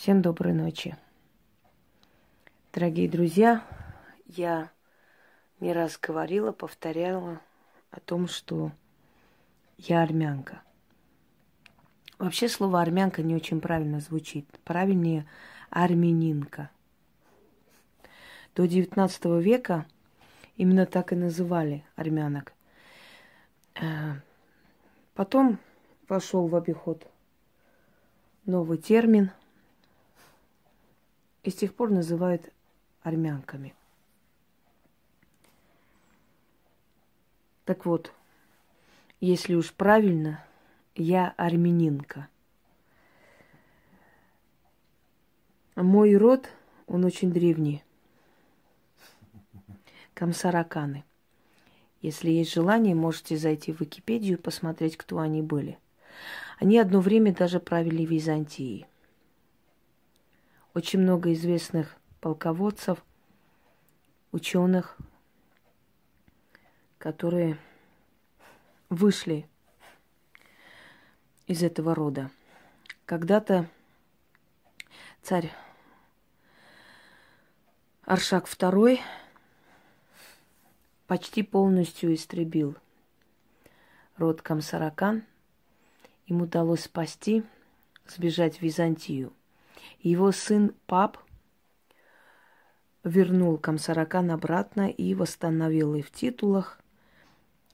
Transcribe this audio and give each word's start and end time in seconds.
Всем 0.00 0.22
доброй 0.22 0.54
ночи. 0.54 0.96
Дорогие 2.72 3.06
друзья, 3.06 3.62
я 4.24 4.70
не 5.60 5.74
раз 5.74 5.98
говорила, 6.00 6.52
повторяла 6.52 7.42
о 7.90 8.00
том, 8.00 8.26
что 8.26 8.72
я 9.76 10.02
армянка. 10.02 10.62
Вообще 12.18 12.48
слово 12.48 12.80
армянка 12.80 13.22
не 13.22 13.34
очень 13.34 13.60
правильно 13.60 14.00
звучит. 14.00 14.46
Правильнее 14.64 15.26
армянинка. 15.68 16.70
До 18.54 18.64
XIX 18.64 19.42
века 19.42 19.84
именно 20.56 20.86
так 20.86 21.12
и 21.12 21.14
называли 21.14 21.84
армянок. 21.94 22.54
Э, 23.74 24.14
потом 25.12 25.58
вошел 26.08 26.46
в 26.46 26.56
обиход 26.56 27.06
новый 28.46 28.78
термин– 28.78 29.30
и 31.42 31.50
с 31.50 31.54
тех 31.54 31.74
пор 31.74 31.90
называют 31.90 32.52
армянками. 33.02 33.74
Так 37.64 37.86
вот, 37.86 38.12
если 39.20 39.54
уж 39.54 39.72
правильно, 39.72 40.44
я 40.94 41.34
армянинка. 41.36 42.28
Мой 45.76 46.16
род, 46.16 46.50
он 46.86 47.04
очень 47.04 47.32
древний. 47.32 47.82
Камсараканы. 50.14 51.04
Если 52.02 52.30
есть 52.30 52.52
желание, 52.52 52.94
можете 52.94 53.36
зайти 53.36 53.72
в 53.72 53.80
Википедию 53.80 54.36
и 54.36 54.40
посмотреть, 54.40 54.96
кто 54.96 55.18
они 55.18 55.42
были. 55.42 55.78
Они 56.58 56.76
одно 56.76 57.00
время 57.00 57.32
даже 57.32 57.60
правили 57.60 58.04
Византией 58.04 58.89
очень 60.74 61.00
много 61.00 61.32
известных 61.32 61.96
полководцев, 62.20 63.04
ученых, 64.30 64.96
которые 66.98 67.58
вышли 68.88 69.48
из 71.46 71.62
этого 71.62 71.94
рода. 71.94 72.30
Когда-то 73.04 73.68
царь 75.22 75.50
Аршак 78.04 78.46
II 78.46 79.00
почти 81.06 81.42
полностью 81.42 82.14
истребил 82.14 82.76
род 84.16 84.42
Камсаракан. 84.42 85.24
Им 86.26 86.42
удалось 86.42 86.84
спасти, 86.84 87.42
сбежать 88.06 88.58
в 88.58 88.62
Византию– 88.62 89.32
его 90.00 90.32
сын 90.32 90.74
Пап 90.86 91.18
вернул 93.04 93.58
Камсаракан 93.58 94.30
обратно 94.30 94.88
и 94.88 95.14
восстановил 95.14 95.94
их 95.94 96.06
в 96.06 96.10
титулах 96.10 96.78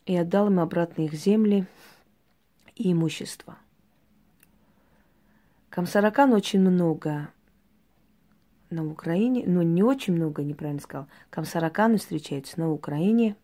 и 0.05 0.17
отдал 0.17 0.49
им 0.49 0.61
обратно 0.61 1.03
их 1.03 1.13
земли 1.15 1.67
и 2.75 2.93
имущество. 2.93 3.59
Камсаракан 5.71 6.33
очень 6.33 6.61
много 6.61 7.29
на 8.71 8.87
Украине, 8.87 9.45
ну 9.47 9.63
не 9.63 9.83
очень 9.83 10.15
много, 10.15 10.43
неправильно 10.43 10.81
сказал. 10.81 11.09
Камсараканы 11.31 11.99
встречаются 11.99 12.59
на 12.61 12.71
Украине, 12.71 13.37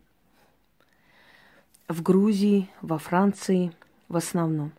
в 1.88 2.02
Грузии, 2.02 2.70
во 2.80 2.98
Франции 2.98 3.72
в 4.08 4.16
основном. 4.16 4.72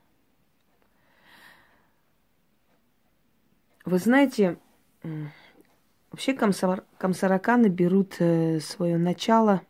Вы 3.86 3.98
знаете, 3.98 4.58
вообще 6.10 6.34
комсор... 6.34 6.86
комсороканы 6.98 7.68
берут 7.68 8.16
э, 8.20 8.62
свое 8.62 8.98
начало 8.98 9.62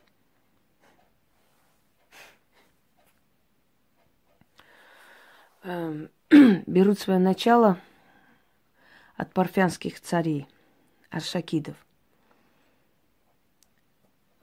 э, 5.63 6.07
берут 6.67 6.99
свое 6.99 7.17
начало 7.17 7.79
от 9.15 9.33
парфянских 9.33 9.99
царей, 9.99 10.47
аршакидов. 11.09 11.75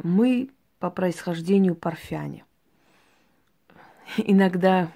Мы 0.03 0.51
по 0.81 0.91
происхождению 0.91 1.77
парфяне. 1.77 2.45
Иногда 4.17 4.91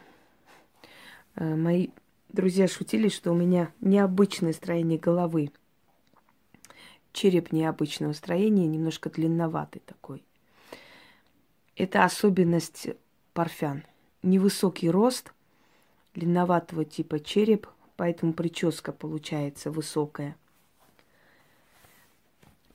э, 1.36 1.44
мои 1.54 1.90
Друзья 2.34 2.66
шутили, 2.66 3.08
что 3.08 3.30
у 3.30 3.34
меня 3.36 3.72
необычное 3.80 4.52
строение 4.52 4.98
головы. 4.98 5.52
Череп 7.12 7.52
необычного 7.52 8.12
строения, 8.12 8.66
немножко 8.66 9.08
длинноватый 9.08 9.80
такой. 9.86 10.24
Это 11.76 12.02
особенность 12.02 12.88
парфян. 13.34 13.84
Невысокий 14.24 14.90
рост, 14.90 15.32
длинноватого 16.16 16.84
типа 16.84 17.20
череп, 17.20 17.68
поэтому 17.94 18.32
прическа 18.32 18.90
получается 18.90 19.70
высокая. 19.70 20.36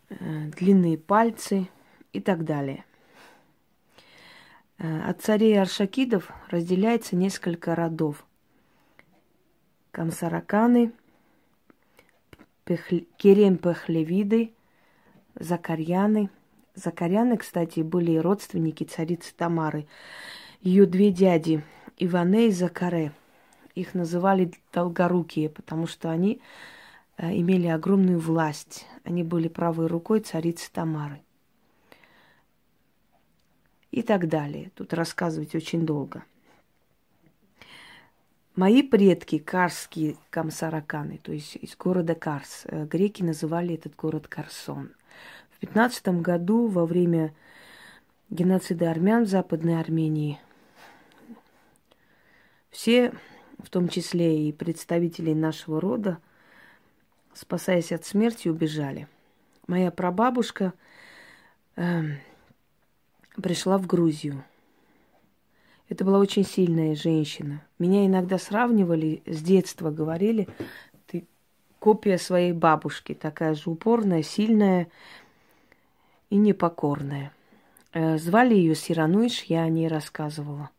Э, 0.07 0.45
длинные 0.57 0.97
пальцы 0.97 1.67
и 2.13 2.21
так 2.21 2.45
далее. 2.45 2.85
Э, 4.77 5.09
от 5.09 5.21
царей 5.21 5.59
Аршакидов 5.59 6.31
разделяется 6.47 7.17
несколько 7.17 7.75
родов– 7.75 8.25
Камсараканы, 9.91 10.91
Пехл... 12.65 12.97
Керем 13.17 13.57
Пехлевиды, 13.57 14.53
Закарьяны. 15.35 16.29
Закарьяны, 16.75 17.37
кстати, 17.37 17.79
были 17.81 18.17
родственники 18.17 18.83
царицы 18.83 19.33
Тамары. 19.35 19.87
Ее 20.61 20.85
две 20.85 21.11
дяди, 21.11 21.63
Иване 21.97 22.47
и 22.47 22.51
Закаре. 22.51 23.11
Их 23.75 23.93
называли 23.93 24.51
долгорукие, 24.73 25.49
потому 25.49 25.87
что 25.87 26.09
они 26.09 26.41
э, 27.17 27.31
имели 27.37 27.67
огромную 27.67 28.19
власть. 28.19 28.85
Они 29.03 29.23
были 29.23 29.47
правой 29.47 29.87
рукой 29.87 30.19
царицы 30.19 30.71
Тамары. 30.71 31.21
И 33.91 34.03
так 34.03 34.27
далее. 34.27 34.71
Тут 34.75 34.93
рассказывать 34.93 35.55
очень 35.55 35.85
долго. 35.85 36.23
Мои 38.59 38.83
предки, 38.83 39.37
карские 39.37 40.17
камсараканы, 40.31 41.17
то 41.23 41.31
есть 41.31 41.55
из 41.55 41.77
города 41.77 42.13
Карс, 42.13 42.63
э, 42.65 42.83
греки 42.87 43.23
называли 43.23 43.75
этот 43.75 43.95
город 43.95 44.27
Карсон. 44.27 44.91
В 45.49 45.59
15 45.59 46.21
году 46.21 46.67
во 46.67 46.85
время 46.85 47.33
геноцида 48.29 48.91
армян 48.91 49.23
в 49.23 49.29
Западной 49.29 49.79
Армении 49.79 50.41
все, 52.69 53.13
в 53.59 53.69
том 53.69 53.87
числе 53.87 54.49
и 54.49 54.51
представители 54.51 55.33
нашего 55.33 55.79
рода, 55.79 56.17
спасаясь 57.33 57.93
от 57.93 58.03
смерти, 58.03 58.49
убежали. 58.49 59.07
Моя 59.67 59.89
прабабушка 59.89 60.73
э, 61.77 62.01
пришла 63.41 63.77
в 63.77 63.87
Грузию– 63.87 64.43
это 65.89 66.05
была 66.05 66.19
очень 66.19 66.45
сильная 66.45 66.95
женщина. 66.95 67.63
Меня 67.79 68.05
иногда 68.05 68.37
сравнивали, 68.37 69.23
с 69.25 69.41
детства 69.41 69.89
говорили, 69.89 70.47
ты 71.07 71.27
копия 71.79 72.19
своей 72.19 72.53
бабушки, 72.53 73.15
такая 73.15 73.55
же 73.55 73.71
упорная, 73.71 74.21
сильная 74.21 74.87
и 76.29 76.37
непокорная. 76.37 77.33
Э, 77.91 78.19
звали 78.19 78.53
ее 78.53 78.75
Сирануиш, 78.75 79.43
я 79.45 79.63
о 79.63 79.69
ней 79.69 79.87
рассказывала. 79.87 80.69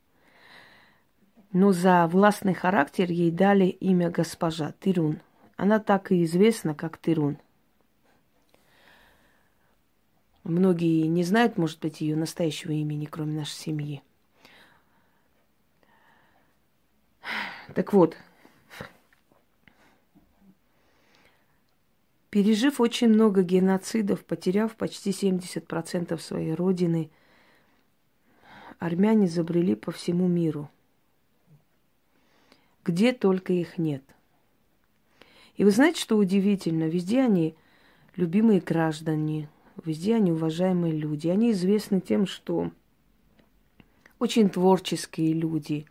Но 1.53 1.73
за 1.73 2.07
властный 2.07 2.55
характер 2.55 3.11
ей 3.11 3.33
дали 3.33 3.65
имя 3.65 4.11
госпожа 4.11 4.73
Тирун. 4.79 5.21
Она 5.57 5.81
так 5.81 6.13
и 6.13 6.23
известна, 6.23 6.77
как 6.77 6.99
Тирун. 6.99 7.37
Многие 10.45 11.09
не 11.09 11.25
знают, 11.25 11.59
может 11.59 11.81
быть, 11.81 12.01
ее 12.01 12.15
настоящего 12.15 12.71
имени, 12.71 13.07
кроме 13.07 13.41
нашей 13.41 13.57
семьи. 13.57 14.03
Так 17.75 17.93
вот, 17.93 18.17
пережив 22.31 22.81
очень 22.81 23.09
много 23.09 23.43
геноцидов, 23.43 24.25
потеряв 24.25 24.75
почти 24.75 25.11
70% 25.11 26.19
своей 26.19 26.55
родины, 26.55 27.11
армяне 28.79 29.29
забрели 29.29 29.75
по 29.75 29.93
всему 29.93 30.27
миру. 30.27 30.71
Где 32.85 33.13
только 33.13 33.53
их 33.53 33.79
нет. 33.79 34.03
И 35.57 35.65
вы 35.65 35.71
знаете, 35.71 36.01
что 36.01 36.17
удивительно? 36.17 36.85
Везде 36.85 37.21
они 37.21 37.55
любимые 38.17 38.61
граждане, 38.61 39.49
везде 39.85 40.17
они 40.17 40.33
уважаемые 40.33 40.95
люди. 40.95 41.29
Они 41.29 41.53
известны 41.53 42.01
тем, 42.01 42.27
что 42.27 42.73
очень 44.19 44.49
творческие 44.49 45.35
люди, 45.35 45.87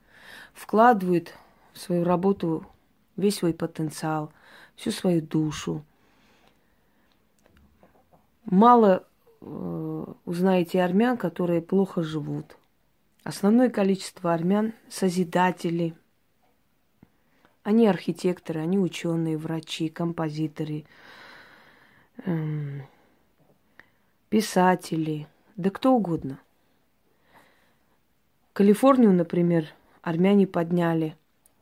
вкладывают 0.54 1.34
свою 1.80 2.04
работу 2.04 2.66
весь 3.16 3.38
свой 3.38 3.54
потенциал, 3.54 4.31
всю 4.76 4.92
свою 4.92 5.22
душу. 5.22 5.84
Мало 8.46 9.06
э, 9.42 10.06
узнаете 10.26 10.84
армян, 10.84 11.18
которые 11.18 11.62
плохо 11.62 12.04
живут. 12.04 12.58
Основное 13.24 13.70
количество 13.70 14.34
армян– 14.34 14.74
созидатели. 14.90 15.94
Они 17.64 17.88
архитекторы, 17.88 18.62
они 18.62 18.80
ученые, 18.80 19.38
врачи, 19.38 19.90
композиторы, 19.90 20.86
эм, 22.26 22.84
писатели, 24.30 25.28
да 25.58 25.70
кто 25.70 25.94
угодно. 25.94 26.40
Калифорнию, 28.54 29.14
например, 29.14 29.68
армяне 30.02 30.48
подняли. 30.48 31.16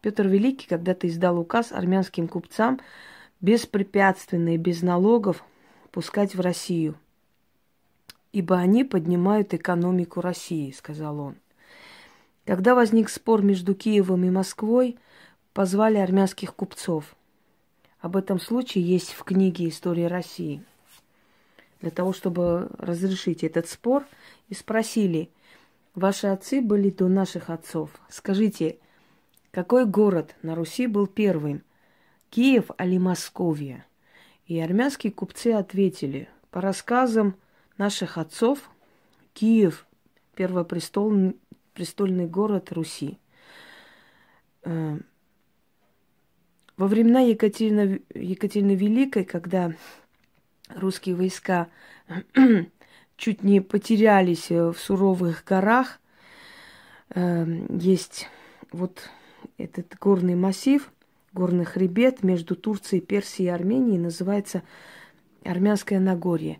Петр 0.08 0.26
Великий 0.26 0.70
когда-то 0.70 1.06
издал 1.10 1.38
указ 1.38 1.74
армянским 1.74 2.30
купцам 2.30 2.80
беспрепятственно 3.42 4.54
и 4.54 4.58
без 4.58 4.82
налогов 4.82 5.44
пускать 5.92 6.34
в 6.34 6.40
Россию. 6.40 6.96
Ибо 8.32 8.56
они 8.56 8.86
поднимают 8.86 9.54
экономику 9.54 10.22
России, 10.22 10.72
сказал 10.72 11.20
он. 11.20 11.36
Когда 12.46 12.74
возник 12.74 13.10
спор 13.10 13.42
между 13.42 13.76
Киевом 13.76 14.24
и 14.24 14.30
Москвой, 14.30 14.98
позвали 15.52 15.98
армянских 15.98 16.56
купцов. 16.56 17.14
Об 18.00 18.16
этом 18.16 18.40
случае 18.40 18.86
есть 18.86 19.12
в 19.12 19.26
книге 19.26 19.68
«История 19.68 20.08
России». 20.08 20.64
Для 21.82 21.92
того, 21.92 22.14
чтобы 22.14 22.70
разрешить 22.78 23.44
этот 23.44 23.68
спор, 23.68 24.06
и 24.48 24.54
спросили, 24.54 25.30
ваши 25.96 26.28
отцы 26.28 26.62
были 26.62 26.92
до 26.92 27.10
наших 27.10 27.50
отцов. 27.50 27.90
Скажите, 28.08 28.78
какой 29.58 29.88
город 29.88 30.36
на 30.44 30.54
Руси 30.54 30.86
был 30.86 31.08
первым? 31.08 31.64
Киев 32.30 32.70
или 32.78 33.00
Московия? 33.00 33.88
И 34.46 34.60
армянские 34.60 35.12
купцы 35.12 35.48
ответили, 35.48 36.30
по 36.52 36.62
рассказам 36.62 37.36
наших 37.76 38.20
отцов, 38.20 38.70
Киев– 39.34 39.88
первопрестольный 40.36 41.38
престольный 41.74 42.28
город 42.28 42.72
Руси. 42.72 43.18
Э, 44.62 45.00
во 46.78 46.86
времена 46.86 47.22
Екатерины, 47.22 48.04
Екатерины 48.14 48.76
Великой, 48.76 49.26
когда 49.26 49.74
русские 50.70 51.16
войска 51.16 51.68
чуть 53.18 53.42
не 53.42 53.62
потерялись 53.62 54.52
в 54.52 54.76
суровых 54.76 55.44
горах, 55.46 56.00
э, 57.10 57.66
есть 57.72 58.28
вот 58.72 59.10
этот 59.58 59.96
горный 60.00 60.36
массив, 60.36 60.92
горный 61.34 61.66
хребет 61.66 62.24
между 62.24 62.56
Турцией, 62.56 63.02
Персией 63.02 63.48
и 63.48 63.52
Арменией, 63.52 63.98
называется 63.98 64.64
Армянское 65.44 66.00
Нагорье. 66.00 66.60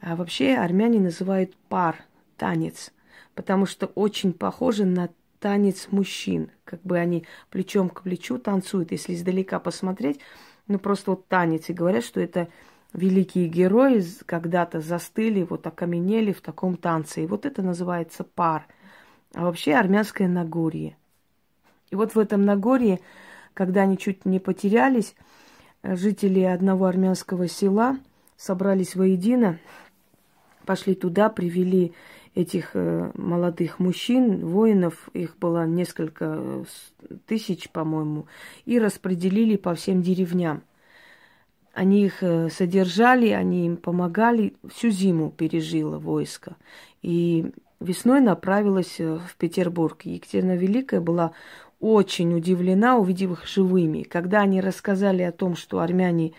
А 0.00 0.16
вообще 0.16 0.54
армяне 0.54 0.98
называют 0.98 1.56
пар, 1.68 2.04
танец– 2.36 2.92
потому 3.34 3.66
что 3.66 3.86
очень 3.86 4.32
похоже 4.32 4.84
на 4.84 5.10
танец 5.40 5.88
мужчин. 5.90 6.50
Как 6.64 6.82
бы 6.82 6.98
они 6.98 7.26
плечом 7.50 7.88
к 7.88 8.02
плечу 8.02 8.38
танцуют. 8.38 8.92
Если 8.92 9.14
издалека 9.14 9.58
посмотреть, 9.58 10.20
ну 10.68 10.78
просто 10.78 11.12
вот 11.12 11.26
танец. 11.28 11.68
И 11.68 11.72
говорят, 11.72 12.04
что 12.04 12.20
это 12.20 12.48
великие 12.92 13.48
герои 13.48 14.04
когда-то 14.26 14.80
застыли, 14.80 15.42
вот 15.42 15.66
окаменели 15.66 16.32
в 16.32 16.40
таком 16.40 16.76
танце. 16.76 17.24
И 17.24 17.26
вот 17.26 17.46
это 17.46 17.62
называется 17.62 18.24
пар. 18.24 18.66
А 19.34 19.44
вообще 19.44 19.74
армянское 19.74 20.28
Нагорье. 20.28 20.96
И 21.92 21.94
вот 21.94 22.14
в 22.14 22.18
этом 22.18 22.46
Нагорье, 22.46 23.00
когда 23.52 23.82
они 23.82 23.98
чуть 23.98 24.24
не 24.24 24.40
потерялись, 24.40 25.14
жители 25.82 26.40
одного 26.40 26.86
армянского 26.86 27.48
села 27.48 27.98
собрались 28.38 28.96
воедино, 28.96 29.58
пошли 30.64 30.94
туда, 30.94 31.28
привели 31.28 31.92
этих 32.34 32.70
э, 32.72 33.10
молодых 33.14 33.78
мужчин, 33.78 34.46
воинов, 34.46 35.10
их 35.12 35.36
было 35.36 35.66
несколько 35.66 36.38
э, 36.38 36.64
тысяч, 37.26 37.68
по-моему, 37.68 38.26
и 38.64 38.78
распределили 38.78 39.56
по 39.56 39.74
всем 39.74 40.00
деревням. 40.00 40.62
Они 41.74 42.06
их 42.06 42.22
э, 42.22 42.48
содержали, 42.48 43.28
они 43.28 43.66
им 43.66 43.76
помогали, 43.76 44.54
всю 44.70 44.88
зиму 44.88 45.30
пережило 45.30 45.98
войско. 45.98 46.56
И 47.02 47.52
весной 47.80 48.22
направилась 48.22 48.98
в 48.98 49.36
Петербург. 49.36 50.00
Екатерина 50.04 50.56
Великая 50.56 51.02
была 51.02 51.32
очень 51.82 52.32
удивлена, 52.32 52.96
увидев 52.96 53.32
их 53.32 53.46
живыми. 53.46 54.04
Когда 54.04 54.42
они 54.42 54.60
рассказали 54.60 55.22
о 55.22 55.32
том, 55.32 55.56
что 55.56 55.80
армяне 55.80 56.32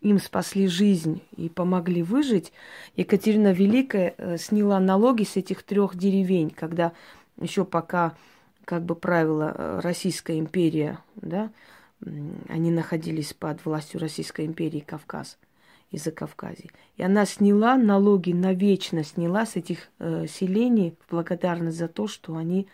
им 0.00 0.18
спасли 0.18 0.66
жизнь 0.66 1.22
и 1.36 1.48
помогли 1.48 2.02
выжить, 2.02 2.52
Екатерина 2.96 3.52
Великая 3.52 4.14
э, 4.18 4.36
сняла 4.38 4.80
налоги 4.80 5.22
с 5.22 5.36
этих 5.36 5.62
трех 5.62 5.96
деревень, 5.96 6.50
когда 6.50 6.92
еще 7.40 7.64
пока 7.64 8.14
как 8.64 8.84
бы 8.84 8.96
правила 8.96 9.54
э, 9.56 9.80
Российская 9.84 10.38
империя, 10.40 10.98
да, 11.14 11.50
они 12.48 12.70
находились 12.72 13.32
под 13.32 13.64
властью 13.64 14.00
Российской 14.00 14.46
империи 14.46 14.80
Кавказ 14.80 15.38
из-за 15.92 16.10
Кавказии. 16.10 16.70
И 16.96 17.04
она 17.04 17.24
сняла 17.24 17.76
налоги, 17.76 18.32
навечно 18.32 19.04
сняла 19.04 19.46
с 19.46 19.54
этих 19.54 19.90
э, 20.00 20.26
селений 20.28 20.96
в 21.06 21.12
благодарность 21.12 21.78
за 21.78 21.86
то, 21.86 22.08
что 22.08 22.36
они 22.36 22.66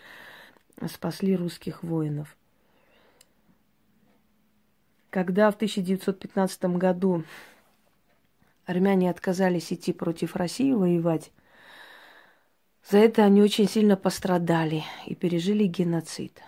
спасли 0.88 1.36
русских 1.36 1.82
воинов. 1.82 2.36
Когда 5.10 5.50
в 5.50 5.54
1915 5.54 6.64
году 6.76 7.24
армяне 8.66 9.10
отказались 9.10 9.72
идти 9.72 9.92
против 9.92 10.36
России 10.36 10.72
воевать, 10.72 11.30
за 12.90 12.98
это 12.98 13.24
они 13.24 13.40
очень 13.40 13.68
сильно 13.68 13.96
пострадали 13.96 14.84
и 15.06 15.14
пережили 15.14 15.64
геноцид. 15.64 16.42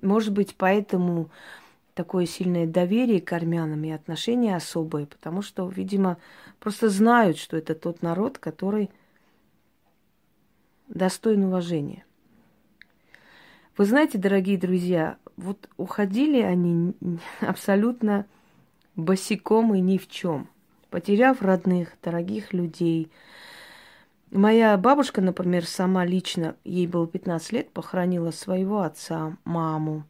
Может 0.00 0.32
быть, 0.32 0.56
поэтому 0.56 1.30
такое 1.94 2.26
сильное 2.26 2.66
доверие 2.66 3.20
к 3.20 3.32
армянам 3.32 3.84
и 3.84 3.90
отношения 3.90 4.56
особые, 4.56 5.06
потому 5.06 5.42
что, 5.42 5.68
видимо, 5.68 6.16
просто 6.58 6.88
знают, 6.88 7.38
что 7.38 7.56
это 7.56 7.74
тот 7.74 8.02
народ, 8.02 8.38
который 8.38 8.90
достоин 10.88 11.44
уважения. 11.44 12.04
Вы 13.78 13.86
знаете, 13.86 14.18
дорогие 14.18 14.58
друзья, 14.58 15.16
вот 15.38 15.70
уходили 15.78 16.42
они 16.42 16.92
абсолютно 17.40 18.26
босиком 18.96 19.74
и 19.74 19.80
ни 19.80 19.96
в 19.96 20.08
чем, 20.08 20.48
потеряв 20.90 21.40
родных, 21.40 21.88
дорогих 22.02 22.52
людей. 22.52 23.10
Моя 24.30 24.76
бабушка, 24.76 25.22
например, 25.22 25.66
сама 25.66 26.04
лично, 26.04 26.54
ей 26.64 26.86
было 26.86 27.06
15 27.06 27.52
лет, 27.52 27.70
похоронила 27.70 28.30
своего 28.30 28.82
отца, 28.82 29.38
маму, 29.44 30.04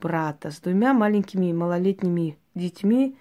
брата 0.00 0.52
с 0.52 0.60
двумя 0.60 0.94
маленькими 0.94 1.52
малолетними 1.52 2.38
детьми, 2.54 3.16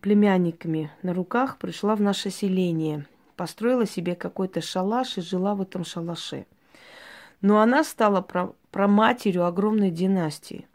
племянниками 0.00 0.90
на 1.02 1.12
руках, 1.12 1.58
пришла 1.58 1.96
в 1.96 2.00
наше 2.00 2.30
селение, 2.30 3.06
построила 3.36 3.84
себе 3.84 4.14
какой-то 4.14 4.62
шалаш 4.62 5.18
и 5.18 5.20
жила 5.20 5.54
в 5.54 5.60
этом 5.60 5.84
шалаше. 5.84 6.46
Но 7.42 7.60
она 7.60 7.84
стала 7.84 8.22
про 8.22 8.88
матерью 8.88 9.44
огромной 9.44 9.90
династии. 9.90 10.66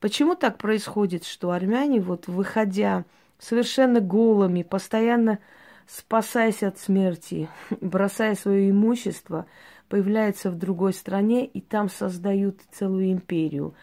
Почему 0.00 0.34
так 0.34 0.58
происходит, 0.58 1.24
что 1.24 1.50
армяне, 1.50 2.00
вот 2.00 2.26
выходя 2.26 3.04
совершенно 3.38 4.00
голыми, 4.00 4.62
постоянно 4.62 5.38
спасаясь 5.86 6.62
от 6.62 6.78
смерти, 6.78 7.48
бросая 7.80 8.34
свое 8.34 8.70
имущество, 8.70 9.46
появляются 9.88 10.50
в 10.50 10.56
другой 10.56 10.94
стране 10.94 11.46
и 11.46 11.60
там 11.60 11.88
создают 11.88 12.60
целую 12.72 13.12
империю, 13.12 13.74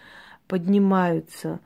поднимаются, 0.47 1.59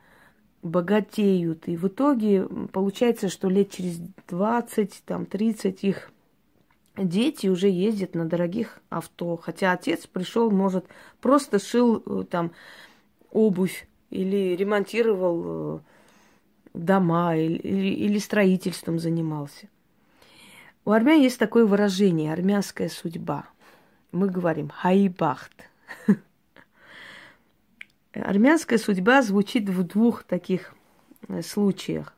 богатеют. 0.62 1.68
И 1.68 1.76
в 1.76 1.88
итоге 1.88 2.46
получается, 2.72 3.28
что 3.28 3.48
лет 3.48 3.70
через 3.70 3.98
20, 4.28 5.02
там, 5.04 5.26
30 5.26 5.84
их 5.84 6.10
дети 6.96 7.46
уже 7.46 7.68
ездят 7.68 8.14
на 8.14 8.24
дорогих 8.24 8.80
авто, 8.88 9.36
хотя 9.36 9.72
отец 9.72 10.06
пришел, 10.06 10.50
может, 10.50 10.86
просто 11.20 11.58
шил 11.58 12.02
э, 12.04 12.24
там 12.28 12.52
обувь 13.30 13.86
или 14.10 14.56
ремонтировал 14.56 15.42
э, 15.76 15.78
дома 16.74 17.36
или, 17.36 17.58
или 17.58 18.18
строительством 18.18 18.98
занимался. 18.98 19.68
У 20.84 20.92
армян 20.92 21.20
есть 21.20 21.38
такое 21.38 21.66
выражение 21.66 22.32
армянская 22.32 22.88
судьба. 22.88 23.46
Мы 24.12 24.28
говорим 24.28 24.68
хайбахт. 24.68 25.68
Армянская 28.12 28.78
судьба 28.78 29.22
звучит 29.22 29.68
в 29.68 29.82
двух 29.82 30.22
таких 30.22 30.74
э, 31.28 31.42
случаях. 31.42 32.14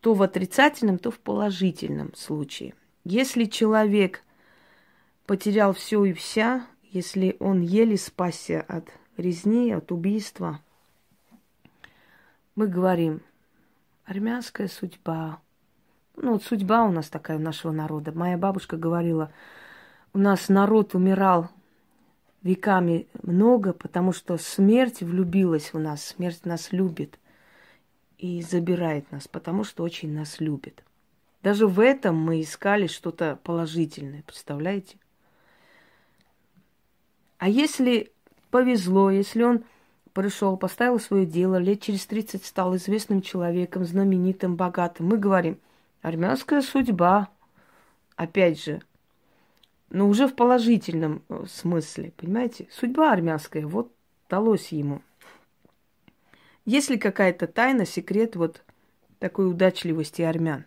То 0.00 0.14
в 0.14 0.22
отрицательном, 0.22 0.98
то 0.98 1.12
в 1.12 1.20
положительном 1.20 2.12
случае. 2.16 2.74
Если 3.04 3.46
человек 3.46 4.22
потерял 5.26 5.72
все 5.72 6.04
и 6.04 6.12
вся, 6.12 6.66
если 6.90 7.36
он 7.40 7.60
еле 7.60 7.96
спасся 7.96 8.60
от 8.60 8.88
резни, 9.16 9.72
от 9.72 9.90
убийства, 9.90 10.60
мы 12.54 12.68
говорим, 12.68 13.22
армянская 14.04 14.68
судьба. 14.68 15.40
Ну, 16.16 16.34
вот 16.34 16.44
судьба 16.44 16.84
у 16.84 16.92
нас 16.92 17.08
такая 17.08 17.38
у 17.38 17.40
нашего 17.40 17.72
народа. 17.72 18.12
Моя 18.12 18.36
бабушка 18.36 18.76
говорила, 18.76 19.32
у 20.12 20.18
нас 20.18 20.48
народ 20.48 20.94
умирал 20.94 21.48
веками 22.42 23.06
много, 23.22 23.72
потому 23.72 24.12
что 24.12 24.36
смерть 24.36 25.00
влюбилась 25.00 25.72
в 25.72 25.78
нас, 25.78 26.04
смерть 26.04 26.44
нас 26.44 26.72
любит 26.72 27.18
и 28.18 28.42
забирает 28.42 29.10
нас, 29.10 29.26
потому 29.26 29.64
что 29.64 29.82
очень 29.82 30.12
нас 30.12 30.38
любит. 30.38 30.84
Даже 31.42 31.66
в 31.66 31.80
этом 31.80 32.16
мы 32.16 32.40
искали 32.40 32.86
что-то 32.86 33.38
положительное, 33.42 34.22
представляете? 34.22 34.96
А 37.38 37.48
если 37.48 38.12
повезло, 38.50 39.10
если 39.10 39.42
он 39.42 39.64
пришел, 40.12 40.56
поставил 40.56 41.00
свое 41.00 41.26
дело, 41.26 41.56
лет 41.56 41.80
через 41.80 42.06
30 42.06 42.44
стал 42.44 42.76
известным 42.76 43.22
человеком, 43.22 43.84
знаменитым, 43.84 44.54
богатым, 44.54 45.06
мы 45.06 45.18
говорим, 45.18 45.58
армянская 46.00 46.62
судьба, 46.62 47.28
опять 48.14 48.62
же, 48.62 48.80
но 49.90 50.08
уже 50.08 50.28
в 50.28 50.36
положительном 50.36 51.22
э, 51.28 51.44
смысле, 51.48 52.12
понимаете? 52.16 52.68
Судьба 52.70 53.12
армянская, 53.12 53.66
вот 53.66 53.92
далось 54.30 54.68
ему. 54.68 55.02
Есть 56.64 56.88
ли 56.88 56.96
какая-то 56.96 57.48
тайна, 57.48 57.84
секрет 57.84 58.36
вот 58.36 58.62
такой 59.18 59.50
удачливости 59.50 60.22
армян 60.22 60.64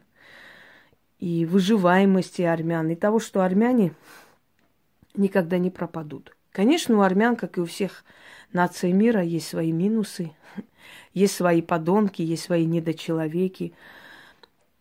и 1.20 1.46
выживаемости 1.46 2.42
армян, 2.42 2.90
и 2.90 2.96
того, 2.96 3.20
что 3.20 3.42
армяне 3.42 3.94
никогда 5.16 5.58
не 5.58 5.70
пропадут? 5.70 6.36
Конечно, 6.52 6.98
у 6.98 7.02
армян, 7.02 7.36
как 7.36 7.58
и 7.58 7.62
у 7.62 7.66
всех 7.66 8.04
наций 8.54 8.92
мира, 8.92 9.22
есть 9.22 9.48
свои 9.48 9.72
минусы, 9.72 10.32
есть 11.14 11.36
свои 11.36 11.62
подонки, 11.62 12.22
есть 12.22 12.44
свои 12.44 12.66
недочеловеки, 12.66 13.74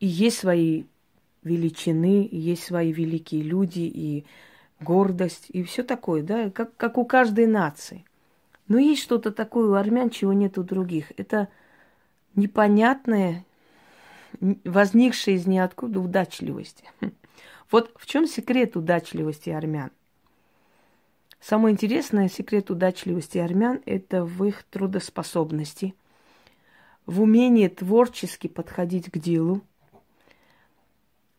и 0.01 0.07
есть 0.07 0.39
свои 0.39 0.85
величины, 1.43 2.29
есть 2.31 2.65
свои 2.65 2.93
великие 2.93 3.43
люди 3.43 3.81
и 3.81 4.25
гордость, 4.81 5.47
и 5.49 5.63
все 5.63 5.83
такое, 5.83 6.23
да, 6.23 6.51
как, 6.51 6.77
как 6.77 6.99
у 6.99 7.05
каждой 7.05 7.47
нации. 7.47 8.05
Но 8.69 8.79
есть 8.79 9.03
что-то 9.03 9.31
такое 9.31 9.69
у 9.69 9.75
армян, 9.75 10.11
чего 10.11 10.33
нет 10.33 10.59
у 10.59 10.63
других. 10.63 11.13
Это 11.17 11.49
непонятное, 12.35 13.45
возникшее 14.65 15.37
из 15.37 15.47
ниоткуда 15.47 16.01
удачливость. 16.01 16.85
Вот 17.71 17.93
в 17.97 18.07
чем 18.07 18.27
секрет 18.27 18.77
удачливости 18.77 19.49
армян? 19.49 19.91
Самое 21.41 21.73
интересное, 21.73 22.29
секрет 22.29 22.71
удачливости 22.71 23.39
армян– 23.39 23.81
это 23.87 24.25
в 24.25 24.45
их 24.45 24.65
трудоспособности, 24.65 25.95
в 27.07 27.23
умении 27.23 27.67
творчески 27.69 28.47
подходить 28.47 29.11
к 29.11 29.19
делу– 29.19 29.63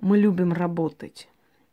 мы 0.05 0.19
любим 0.19 0.53
работать, 0.53 1.27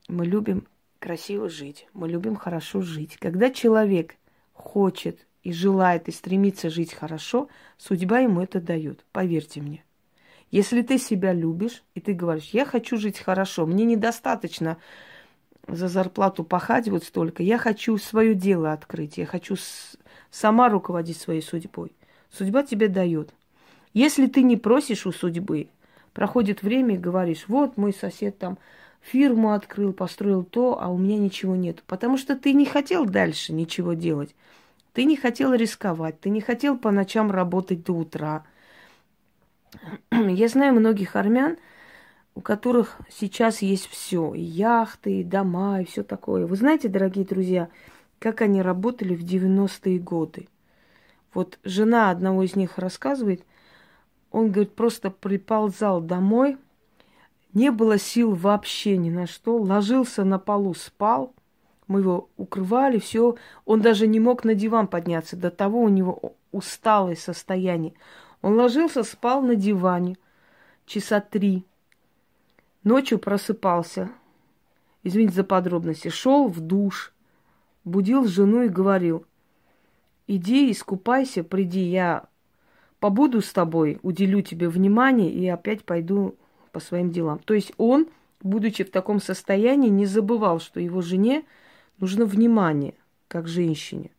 мы 0.09 0.25
любим 0.25 0.67
красиво 0.99 1.51
жить, 1.51 1.87
мы 1.93 2.09
любим 2.09 2.35
хорошо 2.35 2.81
жить. 2.81 3.19
Когда 3.19 3.51
человек 3.51 4.17
хочет 4.55 5.27
и 5.43 5.53
желает 5.53 6.09
и 6.09 6.13
стремится 6.13 6.71
жить 6.71 6.95
хорошо, 6.95 7.49
судьба 7.77 8.21
ему 8.21 8.41
это 8.41 8.59
дает, 8.61 9.05
поверьте 9.13 9.61
мне. 9.61 9.85
Если 10.53 10.83
ты 10.83 10.99
себя 10.99 11.33
любишь, 11.33 11.83
и 11.95 12.01
ты 12.01 12.13
говоришь, 12.13 12.51
я 12.53 12.65
хочу 12.65 12.97
жить 12.97 13.19
хорошо, 13.19 13.67
мне 13.67 13.85
недостаточно 13.85 14.77
за 15.67 15.89
зарплату 15.89 16.45
пахать 16.45 16.89
вот 16.89 17.03
столько, 17.03 17.43
я 17.43 17.59
хочу 17.59 17.99
свое 17.99 18.37
дело 18.37 18.73
открыть, 18.73 19.19
я 19.19 19.27
хочу 19.27 19.57
сама 20.31 20.69
руководить 20.69 21.17
своей 21.17 21.43
судьбой. 21.43 21.91
Судьба 22.31 22.63
тебе 22.63 22.87
дает. 22.87 23.35
Если 23.93 24.27
ты 24.29 24.45
не 24.45 24.57
просишь 24.57 25.07
у 25.07 25.13
судьбы, 25.13 25.69
Проходит 26.13 26.63
время 26.63 26.95
и 26.95 26.99
говоришь, 26.99 27.47
вот 27.49 27.77
мой 27.77 27.93
сосед 27.93 28.39
там 28.39 28.59
фирму 29.01 29.53
открыл, 29.53 29.93
построил 29.93 30.45
то, 30.45 30.81
а 30.81 30.89
у 30.89 30.99
меня 30.99 31.19
ничего 31.19 31.57
нет. 31.57 31.83
Потому 31.87 32.19
что 32.19 32.37
ты 32.37 32.53
не 32.53 32.67
хотел 32.67 33.07
дальше 33.07 33.53
ничего 33.53 33.95
делать. 33.95 34.35
Ты 34.93 35.05
не 35.05 35.17
хотел 35.17 35.55
рисковать, 35.55 36.21
ты 36.21 36.29
не 36.29 36.43
хотел 36.43 36.77
по 36.77 36.91
ночам 36.91 37.31
работать 37.31 37.83
до 37.85 37.95
утра. 37.95 38.45
Я 40.11 40.49
знаю 40.49 40.75
многих 40.75 41.17
армян, 41.17 41.57
у 42.35 42.41
которых 42.41 42.99
сейчас 43.09 43.63
есть 43.63 43.87
все, 43.89 44.35
и 44.35 44.41
яхты, 44.41 45.21
и 45.21 45.25
дома, 45.25 45.81
и 45.81 45.85
все 45.85 46.03
такое. 46.03 46.47
Вы 46.47 46.57
знаете, 46.57 46.89
дорогие 46.89 47.25
друзья, 47.25 47.69
как 48.19 48.41
они 48.41 48.63
работали 48.63 49.15
в 49.15 49.25
90-е 49.25 49.99
годы? 49.99 50.49
Вот 51.35 51.59
жена 51.65 52.11
одного 52.11 52.43
из 52.43 52.57
них 52.57 52.79
рассказывает, 52.79 53.45
он, 54.31 54.51
говорит, 54.51 54.75
просто 54.75 55.11
приползал 55.11 56.01
домой, 56.01 56.57
не 57.53 57.71
было 57.71 57.99
сил 57.99 58.35
вообще 58.35 58.97
ни 58.97 59.11
на 59.11 59.27
что, 59.27 59.59
ложился 59.59 60.25
на 60.25 60.39
полу, 60.39 60.73
спал, 60.75 61.35
мы 61.87 62.01
его 62.01 62.31
укрывали, 62.39 62.99
все. 62.99 63.37
Он 63.67 63.83
даже 63.83 64.07
не 64.07 64.21
мог 64.21 64.45
на 64.45 64.55
диван 64.55 64.87
подняться, 64.87 65.37
до 65.37 65.51
того 65.51 65.81
у 65.81 65.89
него 65.89 66.35
усталое 66.51 67.17
состояние. 67.17 67.93
Он 68.43 68.57
ложился, 68.57 69.05
спал 69.05 69.41
на 69.41 69.55
диване 69.55 70.17
часа 70.85 71.21
три. 71.21 71.65
Ночью 72.83 73.21
просыпался, 73.21 74.11
извините 75.05 75.37
за 75.37 75.45
подробности, 75.45 76.09
шел 76.09 76.49
в 76.49 76.61
душ, 76.61 77.15
будил 77.85 78.27
жену 78.27 78.65
и 78.65 78.69
говорил, 78.69 79.25
иди 80.27 80.71
искупайся, 80.71 81.45
приди, 81.45 81.83
я 81.83 82.27
побуду 82.99 83.41
с 83.41 83.53
тобой, 83.53 84.01
уделю 84.03 84.43
тебе 84.43 84.69
внимание 84.69 85.31
и 85.31 85.47
опять 85.49 85.85
пойду 85.85 86.35
по 86.73 86.81
своим 86.81 87.11
делам. 87.11 87.39
То 87.39 87.55
есть 87.55 87.73
он, 87.77 88.09
будучи 88.43 88.83
в 88.83 88.91
таком 88.91 89.21
состоянии, 89.21 89.89
не 89.89 90.07
забывал, 90.07 90.59
что 90.59 90.81
его 90.81 91.01
жене 91.03 91.45
нужно 91.99 92.25
внимание, 92.25 92.95
как 93.29 93.47
женщине. 93.47 94.11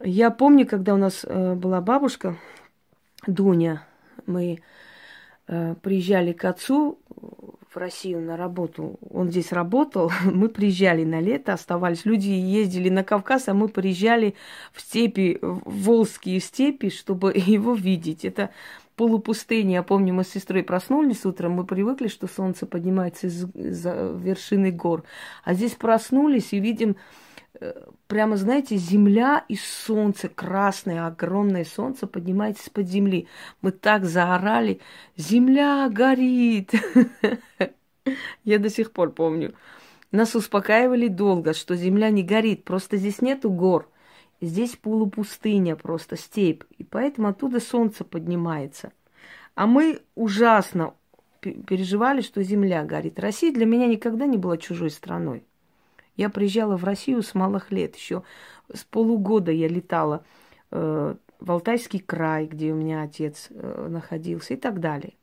Я 0.00 0.30
помню, 0.30 0.66
когда 0.66 0.94
у 0.94 0.96
нас 0.96 1.24
э, 1.24 1.54
была 1.54 1.80
бабушка 1.80 2.36
Дуня, 3.26 3.84
мы 4.26 4.60
э, 5.48 5.74
приезжали 5.82 6.32
к 6.32 6.44
отцу 6.44 7.00
в 7.68 7.76
Россию 7.76 8.20
на 8.20 8.36
работу. 8.36 8.96
Он 9.10 9.28
здесь 9.28 9.50
работал, 9.50 10.12
мы 10.24 10.48
приезжали 10.48 11.04
на 11.04 11.20
лето, 11.20 11.52
оставались. 11.52 12.04
Люди 12.04 12.28
ездили 12.28 12.88
на 12.90 13.02
Кавказ, 13.02 13.48
а 13.48 13.54
мы 13.54 13.68
приезжали 13.68 14.36
в 14.72 14.80
степи, 14.80 15.38
в 15.42 15.84
волжские 15.84 16.38
степи, 16.38 16.90
чтобы 16.90 17.32
его 17.34 17.74
видеть. 17.74 18.24
Это 18.24 18.50
полупустыня. 18.94 19.74
Я 19.74 19.82
помню, 19.82 20.14
мы 20.14 20.22
с 20.22 20.28
сестрой 20.28 20.62
проснулись 20.62 21.26
утром, 21.26 21.52
мы 21.52 21.64
привыкли, 21.64 22.06
что 22.06 22.28
солнце 22.28 22.66
поднимается 22.66 23.26
из 23.26 23.44
вершины 23.44 24.70
гор. 24.70 25.02
А 25.42 25.54
здесь 25.54 25.72
проснулись 25.72 26.52
и 26.52 26.60
видим 26.60 26.96
прямо, 28.06 28.36
знаете, 28.36 28.76
земля 28.76 29.44
и 29.48 29.56
солнце, 29.56 30.28
красное, 30.28 31.06
огромное 31.06 31.64
солнце 31.64 32.06
поднимается 32.06 32.64
из-под 32.64 32.88
земли. 32.88 33.28
Мы 33.62 33.72
так 33.72 34.04
заорали, 34.04 34.80
земля 35.16 35.88
горит. 35.90 36.72
Я 38.44 38.58
до 38.58 38.70
сих 38.70 38.92
пор 38.92 39.12
помню. 39.12 39.54
Нас 40.10 40.34
успокаивали 40.34 41.08
долго, 41.08 41.52
что 41.52 41.76
земля 41.76 42.10
не 42.10 42.22
горит, 42.22 42.64
просто 42.64 42.96
здесь 42.96 43.20
нету 43.20 43.50
гор. 43.50 43.90
Здесь 44.40 44.76
полупустыня, 44.76 45.76
просто 45.76 46.16
степь. 46.16 46.62
И 46.78 46.84
поэтому 46.84 47.28
оттуда 47.28 47.60
солнце 47.60 48.04
поднимается. 48.04 48.92
А 49.54 49.66
мы 49.66 50.00
ужасно 50.14 50.94
переживали, 51.40 52.20
что 52.20 52.42
земля 52.42 52.84
горит. 52.84 53.18
Россия 53.18 53.52
для 53.52 53.66
меня 53.66 53.86
никогда 53.86 54.26
не 54.26 54.36
была 54.36 54.56
чужой 54.56 54.90
страной. 54.90 55.44
Я 56.18 56.30
приезжала 56.30 56.76
в 56.76 56.82
Россию 56.82 57.22
с 57.22 57.32
малых 57.34 57.70
лет, 57.70 57.94
еще 57.94 58.24
с 58.74 58.82
полугода 58.84 59.52
я 59.52 59.68
летала 59.68 60.24
э, 60.72 61.14
в 61.38 61.50
Алтайский 61.50 62.00
край, 62.00 62.46
где 62.46 62.72
у 62.72 62.74
меня 62.74 63.02
отец 63.02 63.46
э, 63.50 63.86
находился 63.88 64.54
и 64.54 64.56
так 64.56 64.80
далее. 64.80 65.14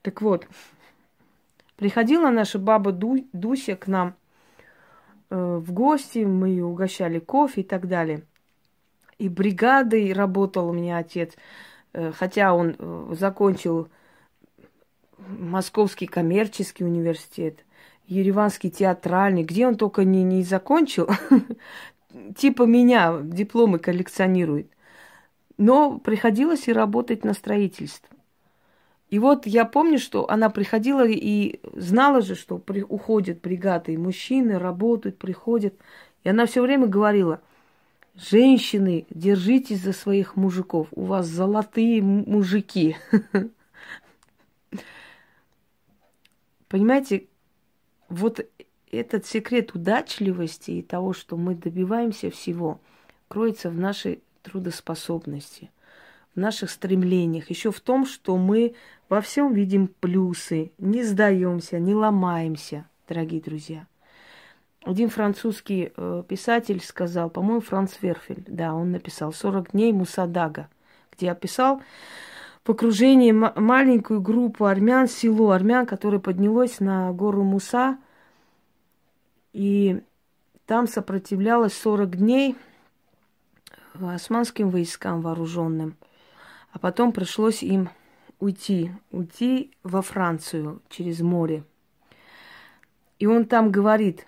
Так 0.00 0.22
вот, 0.22 0.48
приходила 1.76 2.30
наша 2.30 2.58
баба 2.58 2.92
Ду, 2.92 3.28
Дуся 3.34 3.76
к 3.76 3.88
нам 3.88 4.14
э, 5.28 5.36
в 5.36 5.70
гости, 5.70 6.20
мы 6.20 6.48
ее 6.48 6.64
угощали 6.64 7.18
кофе 7.18 7.60
и 7.60 7.64
так 7.64 7.88
далее. 7.88 8.22
И 9.18 9.28
бригадой 9.28 10.14
работал 10.14 10.70
у 10.70 10.72
меня 10.72 10.96
отец, 10.96 11.34
э, 11.92 12.10
хотя 12.12 12.54
он 12.54 12.74
э, 12.78 13.14
закончил 13.18 13.90
Московский 15.18 16.06
коммерческий 16.06 16.84
университет. 16.84 17.66
Ереванский 18.08 18.70
театральный, 18.70 19.44
где 19.44 19.66
он 19.66 19.76
только 19.76 20.04
не, 20.04 20.22
не 20.24 20.42
закончил, 20.42 21.08
типа 22.36 22.64
меня 22.64 23.20
дипломы 23.22 23.78
коллекционирует. 23.78 24.68
Но 25.56 25.98
приходилось 25.98 26.68
и 26.68 26.72
работать 26.72 27.24
на 27.24 27.34
строительство. 27.34 28.16
И 29.10 29.18
вот 29.18 29.46
я 29.46 29.64
помню, 29.64 29.98
что 29.98 30.28
она 30.30 30.50
приходила 30.50 31.06
и 31.06 31.60
знала 31.72 32.20
же, 32.20 32.34
что 32.34 32.58
при, 32.58 32.82
уходят 32.82 33.40
бригады, 33.40 33.96
мужчины 33.96 34.58
работают, 34.58 35.18
приходят. 35.18 35.74
И 36.24 36.28
она 36.28 36.46
все 36.46 36.60
время 36.60 36.86
говорила, 36.86 37.40
Женщины, 38.18 39.06
держитесь 39.10 39.80
за 39.80 39.92
своих 39.92 40.34
мужиков. 40.34 40.88
У 40.90 41.04
вас 41.04 41.26
золотые 41.26 42.02
мужики. 42.02 42.96
Понимаете, 46.68 47.28
вот 48.08 48.44
этот 48.90 49.26
секрет 49.26 49.74
удачливости 49.74 50.72
и 50.72 50.82
того, 50.82 51.12
что 51.12 51.36
мы 51.36 51.54
добиваемся 51.54 52.30
всего, 52.30 52.80
кроется 53.28 53.70
в 53.70 53.76
нашей 53.76 54.22
трудоспособности, 54.42 55.70
в 56.34 56.40
наших 56.40 56.70
стремлениях, 56.70 57.50
еще 57.50 57.70
в 57.70 57.80
том, 57.80 58.06
что 58.06 58.36
мы 58.36 58.74
во 59.08 59.20
всем 59.20 59.52
видим 59.52 59.88
плюсы, 59.88 60.72
не 60.78 61.02
сдаемся, 61.02 61.78
не 61.78 61.94
ломаемся, 61.94 62.86
дорогие 63.08 63.40
друзья. 63.40 63.86
Один 64.84 65.10
французский 65.10 65.92
э, 65.94 66.22
писатель 66.26 66.80
сказал, 66.80 67.30
по-моему, 67.30 67.60
Франц 67.60 67.94
Верфель, 68.00 68.44
да, 68.46 68.74
он 68.74 68.92
написал 68.92 69.30
«40 69.30 69.72
дней 69.72 69.92
Мусадага», 69.92 70.68
где 71.12 71.30
описал 71.30 71.82
в 72.68 72.70
окружении 72.70 73.32
маленькую 73.32 74.20
группу 74.20 74.66
армян, 74.66 75.08
село 75.08 75.52
армян, 75.52 75.86
которое 75.86 76.18
поднялось 76.18 76.80
на 76.80 77.10
гору 77.12 77.42
Муса, 77.42 77.96
и 79.54 80.02
там 80.66 80.86
сопротивлялось 80.86 81.72
40 81.72 82.16
дней 82.18 82.56
османским 83.98 84.68
войскам 84.68 85.22
вооруженным. 85.22 85.96
А 86.70 86.78
потом 86.78 87.12
пришлось 87.12 87.62
им 87.62 87.88
уйти, 88.38 88.92
уйти 89.12 89.72
во 89.82 90.02
Францию 90.02 90.82
через 90.90 91.20
море. 91.20 91.64
И 93.18 93.26
он 93.26 93.46
там 93.46 93.72
говорит, 93.72 94.20
э, 94.20 94.27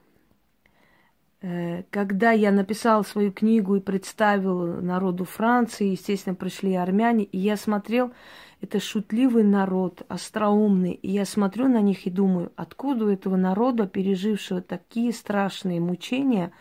когда 1.90 2.32
я 2.32 2.52
написал 2.52 3.04
свою 3.04 3.32
книгу 3.32 3.76
и 3.76 3.80
представил 3.80 4.82
народу 4.82 5.24
Франции, 5.24 5.92
естественно, 5.92 6.34
пришли 6.34 6.74
армяне, 6.74 7.24
и 7.24 7.38
я 7.38 7.56
смотрел, 7.56 8.12
это 8.60 8.78
шутливый 8.78 9.44
народ, 9.44 10.02
остроумный, 10.08 10.92
и 10.92 11.10
я 11.10 11.24
смотрю 11.24 11.68
на 11.68 11.80
них 11.80 12.06
и 12.06 12.10
думаю, 12.10 12.52
откуда 12.56 13.06
у 13.06 13.08
этого 13.08 13.36
народа, 13.36 13.86
пережившего 13.86 14.60
такие 14.60 15.12
страшные 15.14 15.80
мучения, 15.80 16.52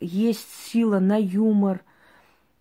есть 0.00 0.50
сила 0.66 0.98
на 0.98 1.16
юмор– 1.16 1.82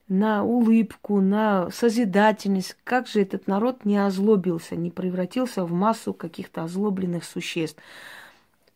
на 0.08 0.44
улыбку, 0.44 1.20
на 1.20 1.70
созидательность. 1.72 2.78
Как 2.84 3.08
же 3.08 3.22
этот 3.22 3.48
народ 3.48 3.86
не 3.86 3.98
озлобился, 3.98 4.76
не 4.76 4.92
превратился 4.92 5.66
в 5.66 5.72
массу 5.72 6.14
каких-то 6.14 6.64
озлобленных 6.64 7.24
существ? 7.24 7.82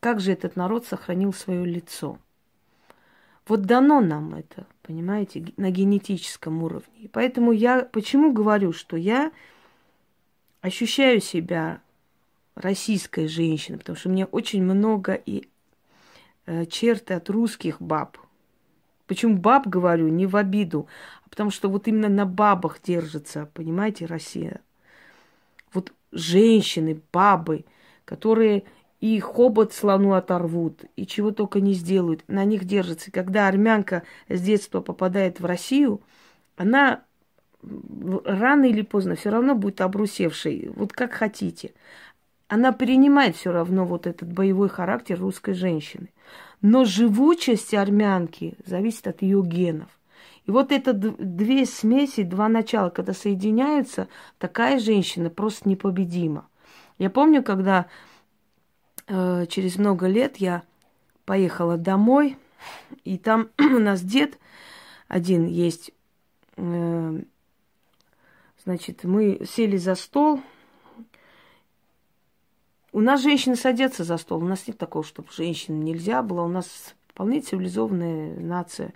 Как 0.00 0.20
же 0.20 0.32
этот 0.32 0.56
народ 0.56 0.86
сохранил 0.86 1.32
свое 1.32 1.64
лицо? 1.64 2.18
Вот 3.50 3.62
дано 3.62 4.00
нам 4.00 4.34
это, 4.36 4.64
понимаете, 4.82 5.44
на 5.56 5.72
генетическом 5.72 6.62
уровне. 6.62 6.94
И 7.00 7.08
поэтому 7.08 7.50
я 7.50 7.82
почему 7.82 8.32
говорю, 8.32 8.72
что 8.72 8.96
я 8.96 9.32
ощущаю 10.60 11.20
себя 11.20 11.80
российской 12.54 13.26
женщиной, 13.26 13.78
потому 13.78 13.96
что 13.96 14.08
мне 14.08 14.26
очень 14.26 14.62
много 14.62 15.14
и 15.14 15.48
э, 16.46 16.64
черты 16.66 17.14
от 17.14 17.28
русских 17.28 17.82
баб. 17.82 18.18
Почему 19.08 19.36
баб 19.36 19.66
говорю, 19.66 20.06
не 20.06 20.26
в 20.26 20.36
обиду, 20.36 20.86
Потому 21.28 21.50
что 21.50 21.68
вот 21.68 21.88
именно 21.88 22.08
на 22.08 22.26
бабах 22.26 22.80
держится, 22.80 23.50
понимаете, 23.54 24.06
Россия. 24.06 24.60
Вот 25.72 25.92
женщины, 26.12 27.00
бабы, 27.12 27.64
которые 28.04 28.62
и 29.00 29.18
хобот 29.18 29.72
слону 29.72 30.12
оторвут, 30.12 30.84
и 30.96 31.06
чего 31.06 31.30
только 31.30 31.60
не 31.60 31.72
сделают, 31.72 32.22
на 32.28 32.44
них 32.44 32.64
держится. 32.64 33.10
Когда 33.10 33.48
армянка 33.48 34.02
с 34.28 34.40
детства 34.40 34.80
попадает 34.80 35.40
в 35.40 35.46
Россию, 35.46 36.02
она 36.56 37.02
рано 37.62 38.64
или 38.64 38.82
поздно 38.82 39.16
все 39.16 39.30
равно 39.30 39.54
будет 39.54 39.80
обрусевшей, 39.80 40.70
вот 40.74 40.92
как 40.92 41.12
хотите. 41.12 41.72
Она 42.48 42.72
перенимает 42.72 43.36
все 43.36 43.52
равно 43.52 43.84
вот 43.84 44.06
этот 44.06 44.32
боевой 44.32 44.68
характер 44.68 45.18
русской 45.18 45.54
женщины. 45.54 46.08
Но 46.62 46.84
живучесть 46.84 47.74
армянки 47.74 48.54
зависит 48.66 49.06
от 49.06 49.22
ее 49.22 49.42
генов. 49.42 49.88
И 50.46 50.50
вот 50.50 50.72
это 50.72 50.92
две 50.92 51.64
смеси, 51.64 52.22
два 52.22 52.48
начала, 52.48 52.90
когда 52.90 53.12
соединяются, 53.12 54.08
такая 54.38 54.80
женщина 54.80 55.30
просто 55.30 55.68
непобедима. 55.68 56.48
Я 56.98 57.08
помню, 57.08 57.42
когда 57.42 57.86
через 59.48 59.76
много 59.76 60.06
лет 60.06 60.36
я 60.38 60.62
поехала 61.24 61.76
домой, 61.76 62.36
и 63.04 63.18
там 63.18 63.50
у 63.58 63.78
нас 63.78 64.02
дед 64.02 64.38
один 65.08 65.46
есть. 65.46 65.92
Э, 66.56 67.20
значит, 68.64 69.04
мы 69.04 69.44
сели 69.48 69.76
за 69.76 69.94
стол. 69.94 70.40
У 72.92 73.00
нас 73.00 73.22
женщины 73.22 73.56
садятся 73.56 74.04
за 74.04 74.16
стол. 74.16 74.42
У 74.42 74.46
нас 74.46 74.66
нет 74.66 74.78
такого, 74.78 75.04
чтобы 75.04 75.28
женщин 75.32 75.80
нельзя 75.80 76.22
было. 76.22 76.42
У 76.42 76.48
нас 76.48 76.94
вполне 77.08 77.40
цивилизованная 77.40 78.38
нация. 78.40 78.92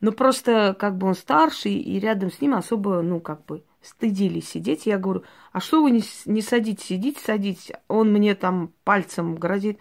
Но 0.00 0.12
просто 0.12 0.76
как 0.78 0.96
бы 0.96 1.06
он 1.06 1.14
старший, 1.14 1.74
и 1.74 1.98
рядом 2.00 2.30
с 2.30 2.40
ним 2.40 2.54
особо, 2.54 3.02
ну, 3.02 3.20
как 3.20 3.44
бы 3.44 3.62
стыдились 3.82 4.48
сидеть. 4.48 4.86
Я 4.86 4.98
говорю, 4.98 5.24
а 5.52 5.60
что 5.60 5.82
вы 5.82 5.90
не, 5.90 6.02
не 6.26 6.42
садитесь, 6.42 6.86
сидите, 6.86 7.20
садитесь. 7.20 7.72
Он 7.88 8.12
мне 8.12 8.34
там 8.34 8.72
пальцем 8.84 9.34
грозит. 9.34 9.78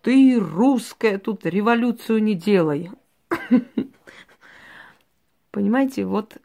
Ты 0.00 0.38
русская, 0.40 1.18
тут 1.18 1.46
революцию 1.46 2.22
не 2.22 2.34
делай. 2.34 2.90
Понимаете, 5.50 6.06
вот. 6.06 6.38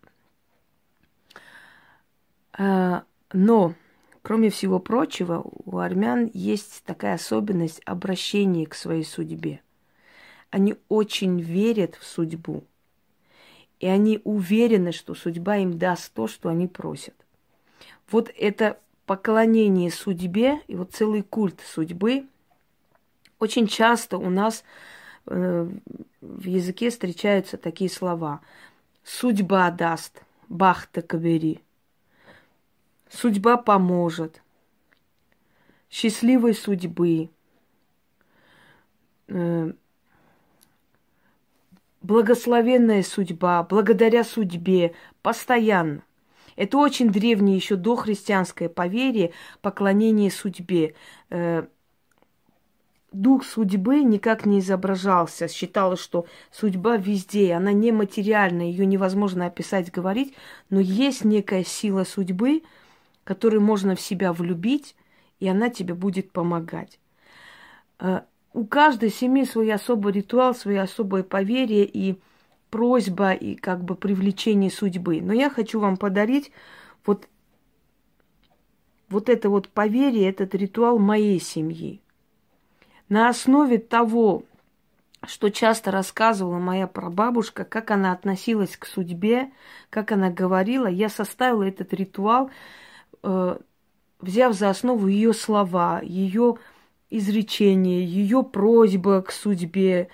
А, 2.54 3.04
но, 3.32 3.74
кроме 4.22 4.50
всего 4.50 4.80
прочего, 4.80 5.42
у 5.44 5.78
армян 5.78 6.30
есть 6.34 6.84
такая 6.86 7.16
особенность 7.16 7.82
обращения 7.86 8.66
к 8.66 8.76
своей 8.76 9.04
судьбе. 9.04 9.62
Они 10.50 10.76
очень 10.90 11.40
верят 11.40 11.96
в 11.96 12.06
судьбу. 12.06 12.64
И 13.80 13.88
они 13.88 14.22
уверены, 14.24 14.92
что 14.92 15.14
судьба 15.14 15.58
им 15.58 15.78
даст 15.78 16.12
то, 16.14 16.28
что 16.28 16.50
они 16.50 16.68
просят. 16.68 17.16
Вот 18.10 18.32
это 18.38 18.80
поклонение 19.06 19.92
судьбе 19.92 20.62
и 20.68 20.76
вот 20.76 20.94
целый 20.94 21.22
культ 21.22 21.62
судьбы 21.66 22.26
очень 23.40 23.68
часто 23.68 24.18
у 24.18 24.30
нас 24.30 24.64
э, 25.28 25.70
в 26.22 26.46
языке 26.46 26.90
встречаются 26.90 27.58
такие 27.58 27.90
слова. 27.90 28.42
Судьба 29.04 29.70
даст, 29.72 30.24
бахта 30.50 31.02
кабери. 31.02 31.62
Судьба 33.10 33.58
поможет. 33.58 34.42
Счастливой 35.90 36.54
судьбы. 36.54 37.30
Э, 42.02 42.06
благословенная 42.06 43.04
судьба, 43.04 43.64
благодаря 43.64 44.24
судьбе, 44.24 44.94
постоянно. 45.22 46.04
Это 46.56 46.78
очень 46.78 47.10
древнее 47.10 47.56
еще 47.56 47.76
дохристианское 47.76 48.70
поверье, 48.70 49.32
поклонение 49.62 50.32
судьбе. 50.32 50.96
Э, 51.30 51.68
дух 53.12 53.46
судьбы 53.46 54.02
никак 54.02 54.46
не 54.46 54.60
изображался. 54.60 55.48
Считалось, 55.48 56.00
что 56.00 56.26
судьба 56.52 56.98
везде, 56.98 57.54
она 57.54 57.74
нематериальна, 57.74 58.62
ее 58.62 58.86
невозможно 58.86 59.46
описать, 59.46 59.92
говорить, 59.92 60.34
но 60.70 60.80
есть 60.80 61.24
некая 61.24 61.64
сила 61.64 62.04
судьбы, 62.06 62.64
которую 63.24 63.62
можно 63.62 63.96
в 63.96 64.02
себя 64.02 64.34
влюбить, 64.34 64.96
и 65.40 65.48
она 65.48 65.70
тебе 65.70 65.94
будет 65.94 66.32
помогать. 66.32 67.00
У 68.58 68.66
каждой 68.66 69.12
семьи 69.12 69.44
свой 69.44 69.72
особый 69.72 70.14
ритуал, 70.14 70.56
свое 70.56 70.82
особое 70.82 71.22
поверье 71.22 71.86
и 71.86 72.20
просьба, 72.72 73.34
и 73.34 73.54
как 73.54 73.84
бы 73.84 73.94
привлечение 73.94 74.72
судьбы. 74.72 75.22
Но 75.22 75.32
я 75.32 75.52
хочу 75.52 75.80
вам 75.80 75.96
подарить 75.96 76.52
вот, 77.06 77.28
вот 79.10 79.30
это 79.30 79.52
вот 79.52 79.70
поверье, 79.70 80.28
этот 80.28 80.56
ритуал 80.56 80.98
моей 80.98 81.40
семьи. 81.40 82.02
На 83.10 83.30
основе 83.30 83.78
того, 83.78 84.42
что 85.24 85.52
часто 85.52 85.92
рассказывала 85.92 86.58
моя 86.58 86.88
прабабушка, 86.88 87.64
как 87.64 87.92
она 87.92 88.12
относилась 88.12 88.76
к 88.76 88.88
судьбе, 88.88 89.52
как 89.92 90.12
она 90.12 90.32
говорила, 90.32 90.88
я 90.88 91.10
составила 91.10 91.62
этот 91.62 91.94
ритуал, 91.94 92.50
э, 93.22 93.60
взяв 94.20 94.56
за 94.56 94.72
основу 94.72 95.06
ее 95.06 95.34
слова, 95.34 96.02
ее 96.02 96.58
изречение, 97.10 98.04
ее 98.06 98.44
просьба 98.44 99.22
к 99.22 99.32
судьбе. 99.32 100.10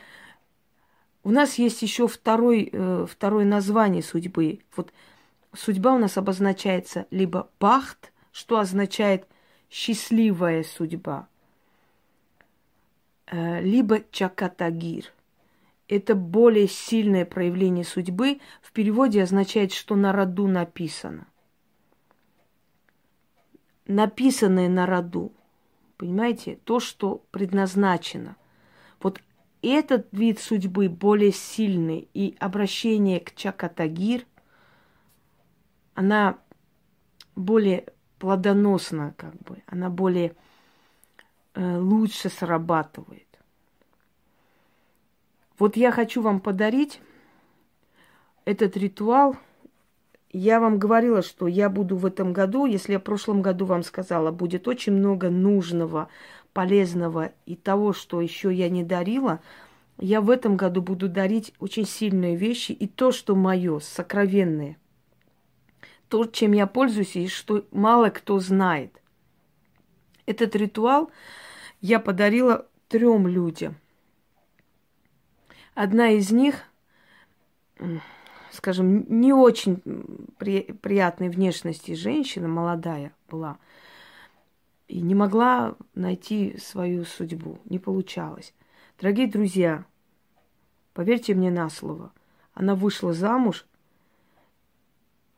У 1.24 1.32
нас 1.32 1.56
есть 1.56 1.82
еще 1.82 2.08
второй, 2.08 2.70
э, 2.72 3.06
второе 3.10 3.46
название 3.46 4.04
судьбы. 4.04 4.60
Вот 4.76 4.94
судьба 5.54 5.94
у 5.94 5.98
нас 5.98 6.18
обозначается 6.18 7.08
либо 7.12 7.50
бахт, 7.60 8.12
что 8.32 8.60
означает 8.60 9.28
счастливая 9.70 10.64
судьба, 10.64 11.28
э, 13.28 13.62
либо 13.62 14.02
чакатагир. 14.12 15.12
Это 15.88 16.16
более 16.16 16.68
сильное 16.68 17.26
проявление 17.26 17.86
судьбы. 17.86 18.40
В 18.62 18.72
переводе 18.72 19.22
означает, 19.22 19.74
что 19.74 19.96
на 19.96 20.12
роду 20.12 20.48
написано. 20.48 21.28
Написанное 23.86 24.70
на 24.70 24.86
роду. 24.86 25.34
Понимаете? 26.04 26.58
То, 26.66 26.82
что 26.82 27.24
предназначено. 27.32 28.36
Вот 29.00 29.22
этот 29.62 30.06
вид 30.12 30.38
судьбы 30.38 30.90
более 30.90 31.32
сильный. 31.32 32.10
И 32.14 32.36
обращение 32.42 33.22
к 33.22 33.34
Чакатагир, 33.34 34.26
она 35.94 36.40
более 37.38 37.86
плодоносна, 38.20 39.14
как 39.16 39.34
бы. 39.44 39.64
Она 39.66 39.90
более 39.90 40.36
э, 41.54 41.78
лучше 41.78 42.28
срабатывает. 42.28 43.40
Вот 45.58 45.78
я 45.78 45.94
хочу 45.94 46.22
вам 46.22 46.42
подарить 46.42 47.00
этот 48.44 48.76
ритуал. 48.76 49.38
Я 50.36 50.60
вам 50.60 50.80
говорила, 50.80 51.22
что 51.22 51.46
я 51.46 51.70
буду 51.70 51.96
в 51.96 52.08
этом 52.08 52.34
году, 52.34 52.66
если 52.66 52.94
я 52.94 53.00
в 53.00 53.04
прошлом 53.04 53.44
году 53.44 53.66
вам 53.66 53.84
сказала, 53.84 54.32
будет 54.32 54.68
очень 54.68 54.94
много 54.94 55.30
нужного, 55.30 56.10
полезного 56.54 57.34
и 57.46 57.56
того, 57.56 57.94
что 57.94 58.20
еще 58.20 58.52
я 58.52 58.68
не 58.68 58.84
дарила, 58.84 59.42
я 60.00 60.22
в 60.22 60.32
этом 60.32 60.58
году 60.58 60.82
буду 60.82 61.08
дарить 61.08 61.54
очень 61.60 61.86
сильные 61.86 62.36
вещи 62.36 62.72
и 62.72 62.88
то, 62.88 63.12
что 63.12 63.36
мое, 63.36 63.78
сокровенное. 63.80 64.78
То, 66.10 66.26
чем 66.26 66.54
я 66.54 66.66
пользуюсь 66.66 67.16
и 67.16 67.28
что 67.28 67.66
мало 67.72 68.10
кто 68.10 68.40
знает. 68.40 69.00
Этот 70.26 70.56
ритуал 70.56 71.12
я 71.80 72.00
подарила 72.00 72.66
трем 72.88 73.28
людям. 73.28 73.76
Одна 75.76 76.10
из 76.10 76.32
них, 76.32 76.64
скажем, 78.54 79.06
не 79.10 79.34
очень 79.34 79.82
при, 80.38 80.62
приятной 80.62 81.30
внешности 81.30 81.94
женщина, 81.94 82.48
молодая 82.48 83.12
была, 83.30 83.58
и 84.88 85.02
не 85.02 85.16
могла 85.16 85.76
найти 85.96 86.58
свою 86.60 87.04
судьбу, 87.04 87.58
не 87.66 87.80
получалось. 87.80 88.54
Дорогие 89.00 89.28
друзья, 89.28 89.86
поверьте 90.94 91.34
мне 91.34 91.50
на 91.50 91.70
слово, 91.70 92.14
она 92.54 92.76
вышла 92.76 93.14
замуж 93.14 93.66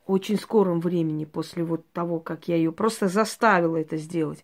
очень 0.06 0.38
скором 0.38 0.82
времени 0.82 1.24
после 1.24 1.64
вот 1.64 1.90
того, 1.92 2.20
как 2.20 2.50
я 2.50 2.58
ее 2.58 2.72
просто 2.72 3.08
заставила 3.08 3.78
это 3.78 3.96
сделать. 3.98 4.44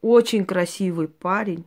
Очень 0.00 0.44
красивый 0.44 1.08
парень, 1.08 1.66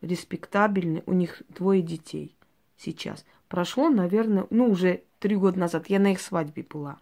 респектабельный, 0.00 1.02
у 1.06 1.12
них 1.12 1.42
двое 1.48 1.82
детей 1.82 2.34
сейчас. 2.76 3.24
Прошло, 3.48 3.88
наверное, 3.88 4.46
ну, 4.50 4.70
уже 4.70 5.02
три 5.18 5.36
года 5.36 5.58
назад. 5.58 5.88
Я 5.88 5.98
на 5.98 6.12
их 6.12 6.20
свадьбе 6.20 6.62
была. 6.62 6.98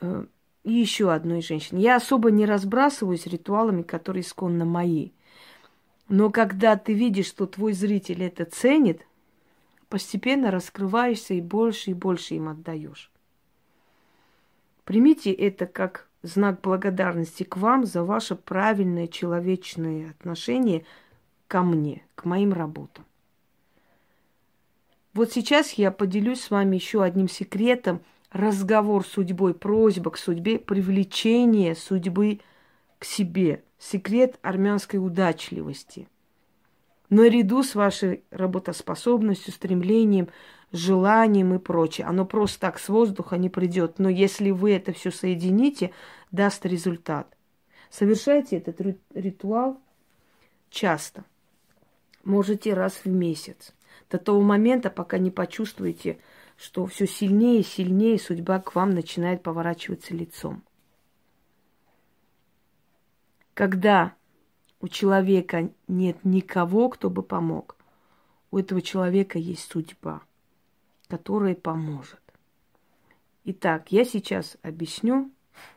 Э, 0.00 0.26
и 0.62 0.72
еще 0.72 1.12
одной 1.12 1.42
женщине. 1.42 1.82
Я 1.82 1.96
особо 1.96 2.30
не 2.30 2.46
разбрасываюсь 2.46 3.26
ритуалами, 3.26 3.82
которые 3.82 4.22
исконно 4.22 4.64
мои. 4.64 5.10
Но 6.08 6.30
когда 6.30 6.76
ты 6.76 6.92
видишь, 6.92 7.26
что 7.26 7.46
твой 7.46 7.72
зритель 7.72 8.22
это 8.22 8.44
ценит, 8.44 9.06
постепенно 9.88 10.50
раскрываешься 10.50 11.34
и 11.34 11.40
больше 11.40 11.90
и 11.90 11.94
больше 11.94 12.34
им 12.34 12.48
отдаешь. 12.48 13.10
Примите 14.84 15.32
это 15.32 15.66
как 15.66 16.08
знак 16.22 16.60
благодарности 16.60 17.42
к 17.42 17.56
вам 17.56 17.86
за 17.86 18.04
ваше 18.04 18.34
правильное 18.34 19.06
человечное 19.06 20.10
отношение– 20.10 20.84
ко 21.54 21.62
мне, 21.62 22.02
к 22.14 22.24
моим 22.24 22.52
работам. 22.52 23.04
Вот 25.14 25.32
сейчас 25.32 25.72
я 25.74 25.92
поделюсь 25.92 26.42
с 26.42 26.50
вами 26.50 26.76
еще 26.76 27.02
одним 27.02 27.28
секретом. 27.28 28.02
Разговор 28.32 29.06
с 29.06 29.10
судьбой, 29.10 29.54
просьба 29.54 30.10
к 30.10 30.18
судьбе, 30.18 30.58
привлечение 30.58 31.76
судьбы 31.76 32.40
к 32.98 33.04
себе. 33.04 33.62
Секрет 33.78 34.40
армянской 34.42 34.98
удачливости. 34.98 36.08
Наряду 37.10 37.62
с 37.62 37.76
вашей 37.76 38.24
работоспособностью, 38.32 39.52
стремлением, 39.52 40.30
желанием 40.72 41.54
и 41.54 41.58
прочее. 41.60 42.08
Оно 42.08 42.24
просто 42.26 42.58
так 42.58 42.80
с 42.80 42.88
воздуха 42.88 43.36
не 43.36 43.48
придет. 43.48 44.00
Но 44.00 44.08
если 44.08 44.50
вы 44.50 44.72
это 44.72 44.92
все 44.92 45.12
соедините, 45.12 45.92
даст 46.32 46.66
результат. 46.66 47.36
Совершайте 47.88 48.56
этот 48.56 48.80
ритуал 49.14 49.80
часто– 50.70 51.24
можете 52.24 52.74
раз 52.74 53.00
в 53.04 53.06
месяц. 53.06 53.72
До 54.10 54.18
того 54.18 54.40
момента, 54.40 54.90
пока 54.90 55.18
не 55.18 55.30
почувствуете, 55.30 56.18
что 56.56 56.86
все 56.86 57.06
сильнее 57.06 57.60
и 57.60 57.64
сильнее 57.64 58.18
судьба 58.18 58.60
к 58.60 58.74
вам 58.74 58.90
начинает 58.90 59.42
поворачиваться 59.42 60.14
лицом. 60.14 60.62
Когда 63.54 64.14
у 64.80 64.88
человека 64.88 65.70
нет 65.88 66.24
никого, 66.24 66.88
кто 66.88 67.10
бы 67.10 67.22
помог, 67.22 67.76
у 68.50 68.58
этого 68.58 68.82
человека 68.82 69.38
есть 69.38 69.70
судьба, 69.70 70.22
которая 71.08 71.54
поможет. 71.54 72.20
Итак, 73.44 73.92
я 73.92 74.04
сейчас 74.04 74.56
объясню, 74.62 75.30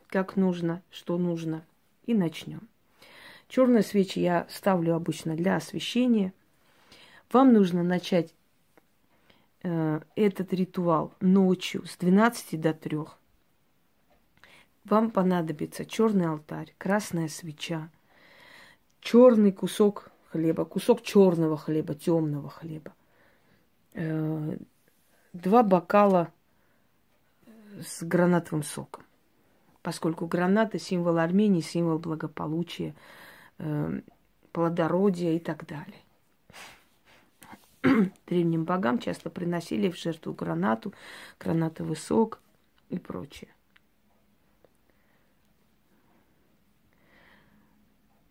как 0.07 0.35
нужно, 0.35 0.81
что 0.89 1.17
нужно, 1.17 1.65
и 2.05 2.13
начнем. 2.13 2.67
Черные 3.47 3.83
свечи 3.83 4.19
я 4.19 4.45
ставлю 4.49 4.95
обычно 4.95 5.35
для 5.35 5.55
освещения. 5.55 6.33
Вам 7.31 7.51
нужно 7.51 7.83
начать 7.83 8.33
э, 9.63 9.99
этот 10.15 10.53
ритуал 10.53 11.13
ночью 11.19 11.85
с 11.85 11.97
12 11.97 12.59
до 12.59 12.73
3. 12.73 12.99
Вам 14.85 15.11
понадобится 15.11 15.85
черный 15.85 16.27
алтарь, 16.27 16.73
красная 16.77 17.27
свеча, 17.27 17.89
черный 19.01 19.51
кусок 19.51 20.09
хлеба, 20.31 20.63
кусок 20.63 21.01
черного 21.01 21.57
хлеба, 21.57 21.95
темного 21.95 22.49
хлеба, 22.49 22.93
э, 23.93 24.57
два 25.33 25.63
бокала 25.63 26.31
с 27.81 28.03
гранатовым 28.03 28.63
соком. 28.63 29.03
Поскольку 29.81 30.27
граната 30.27 30.79
символ 30.79 31.17
Армении, 31.17 31.61
символ 31.61 31.99
благополучия, 31.99 32.95
э, 33.57 34.01
плодородия 34.53 35.33
и 35.33 35.39
так 35.39 35.65
далее. 35.65 36.01
древним 38.27 38.65
богам 38.65 38.99
часто 38.99 39.29
приносили 39.29 39.89
в 39.89 39.97
жертву 39.97 40.33
гранату, 40.33 40.93
гранатовый 41.39 41.95
сок 41.95 42.39
и 42.89 42.97
прочее. 42.97 43.53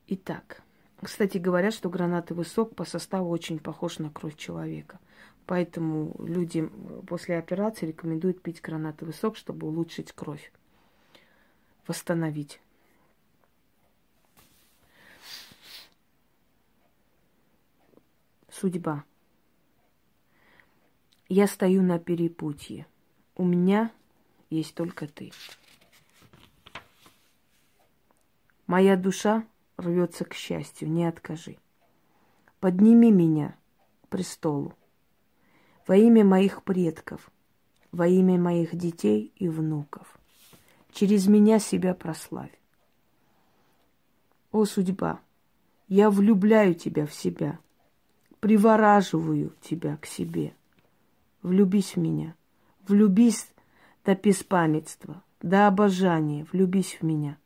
Итак, 0.09 0.63
кстати, 1.01 1.39
говорят, 1.39 1.75
что 1.75 1.91
гранатовый 1.91 2.45
сок 2.45 2.75
по 2.75 2.85
составу 2.85 3.29
очень 3.31 3.59
похож 3.59 3.99
на 3.99 4.11
кровь 4.11 4.37
человека. 4.37 4.99
Поэтому 5.47 6.15
люди 6.19 6.69
после 7.07 7.39
операции 7.39 7.87
рекомендуют 7.87 8.43
пить 8.43 8.61
гранатовый 8.61 9.15
сок, 9.15 9.37
чтобы 9.37 9.67
улучшить 9.69 10.13
кровь, 10.13 10.53
восстановить. 11.87 12.61
Судьба. 18.51 19.05
Я 21.29 21.49
стою 21.49 21.83
на 21.83 21.99
перепутье. 21.99 22.87
У 23.35 23.45
меня 23.45 23.91
есть 24.49 24.77
только 24.77 25.09
ты. 25.09 25.33
Моя 28.69 28.97
душа 28.97 29.45
рвется 29.77 30.25
к 30.25 30.35
счастью, 30.35 30.89
не 30.89 31.05
откажи. 31.05 31.57
Подними 32.61 33.11
меня 33.11 33.57
к 34.03 34.09
престолу. 34.09 34.75
Во 35.89 35.97
имя 35.97 36.25
моих 36.25 36.63
предков, 36.63 37.31
во 37.91 38.07
имя 38.07 38.39
моих 38.39 38.77
детей 38.77 39.33
и 39.37 39.49
внуков. 39.49 40.19
Через 40.93 41.27
меня 41.27 41.59
себя 41.59 41.95
прославь. 41.95 42.57
О, 44.53 44.65
судьба, 44.65 45.21
я 45.89 46.09
влюбляю 46.09 46.75
тебя 46.75 47.05
в 47.05 47.13
себя, 47.13 47.59
привораживаю 48.39 49.53
тебя 49.61 49.97
к 49.97 50.07
себе– 50.07 50.55
влюбись 51.47 51.95
в 51.95 52.01
меня. 52.01 52.35
Влюбись 52.89 53.49
до 54.05 54.17
беспамятства, 54.17 55.23
до 55.41 55.69
обожания, 55.69 56.45
влюбись 56.53 56.99
в 57.01 57.05
меня. 57.05 57.39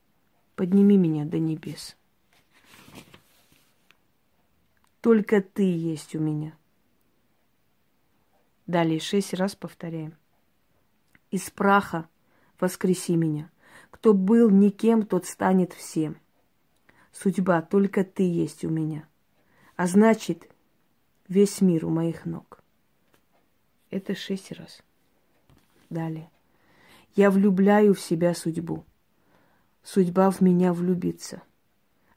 Подними 0.57 0.97
меня 0.97 1.25
до 1.25 1.39
небес. 1.39 1.97
Только 5.01 5.43
ты 5.43 5.63
есть 5.63 6.15
у 6.15 6.19
меня. 6.19 6.57
Далее 8.67 9.01
шесть 9.01 9.35
раз 9.35 9.55
повторяем. 9.55 10.15
Из 11.31 11.51
праха 11.51 12.09
воскреси 12.59 13.17
меня. 13.17 13.51
Кто 13.91 14.15
был 14.15 14.51
никем, 14.51 15.05
тот 15.05 15.27
станет 15.27 15.73
всем. 15.73 16.17
Судьба, 17.13 17.63
только 17.63 18.05
ты 18.05 18.23
есть 18.23 18.65
у 18.65 18.71
меня. 18.71 19.07
А 19.77 19.87
значит, 19.87 20.49
весь 21.29 21.61
мир 21.61 21.87
у 21.87 21.91
моих 21.91 22.25
ног. 22.25 22.60
Это 23.91 24.15
шесть 24.15 24.53
раз. 24.53 24.83
Далее. 25.89 26.31
Я 27.17 27.31
влюбляю 27.31 27.95
в 27.95 28.01
себя 28.01 28.35
судьбу. 28.35 28.85
Судьба 29.83 30.31
в 30.31 30.41
меня 30.41 30.73
влюбится. 30.73 31.43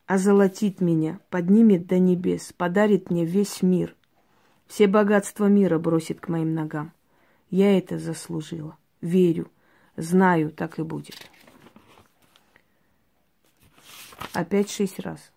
Озолотит 0.05 0.81
меня, 0.81 1.19
поднимет 1.29 1.87
до 1.87 1.97
небес, 1.97 2.53
подарит 2.53 3.09
мне 3.09 3.25
весь 3.25 3.61
мир. 3.61 3.95
Все 4.67 4.87
богатства 4.87 5.45
мира 5.45 5.79
бросит 5.79 6.19
к 6.19 6.27
моим 6.27 6.53
ногам. 6.53 6.93
Я 7.49 7.77
это 7.77 7.97
заслужила. 7.97 8.77
Верю. 9.01 9.49
Знаю, 9.95 10.51
так 10.51 10.79
и 10.79 10.83
будет. 10.83 11.29
Опять 14.33 14.69
шесть 14.69 14.99
раз. 14.99 15.31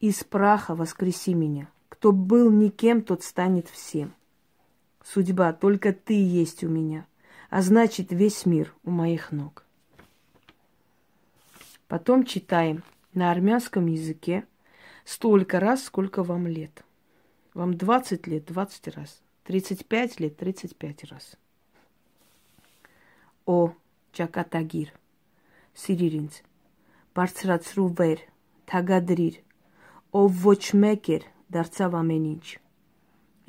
Из 0.00 0.22
праха 0.24 0.74
воскреси 0.74 1.34
меня. 1.34 1.68
Кто 2.05 2.11
был 2.11 2.51
никем, 2.51 3.01
тот 3.01 3.23
станет 3.23 3.67
всем. 3.67 4.13
Судьба, 5.03 5.53
только 5.53 5.93
ты 5.93 6.13
есть 6.13 6.63
у 6.63 6.69
меня, 6.69 7.05
а 7.49 7.61
значит 7.61 8.11
весь 8.11 8.45
мир 8.45 8.73
у 8.83 8.91
моих 8.91 9.31
ног. 9.31 9.65
Потом 11.87 12.23
читаем 12.23 12.83
на 13.13 13.31
армянском 13.31 13.87
языке 13.87 14.45
столько 15.03 15.59
раз, 15.59 15.83
сколько 15.83 16.23
вам 16.23 16.47
лет. 16.47 16.83
Вам 17.53 17.77
20 17.77 18.27
лет, 18.27 18.45
20 18.45 18.87
раз. 18.95 19.21
35 19.43 20.19
лет, 20.19 20.37
35 20.37 21.03
раз. 21.05 21.35
О, 23.45 23.73
ճակատագիր, 24.15 24.89
սիրիր 25.81 26.15
ինձ, 26.19 26.35
բարձրացրու 27.17 27.87
վեր, 27.99 28.21
թագադրիր, 28.69 29.37
ով 30.21 30.41
ոչ 30.45 30.63
մեկ 30.83 31.09
էր, 31.15 31.25
դարձավ 31.53 31.97
ամեն 31.99 32.25
ինչ։ 32.31 32.45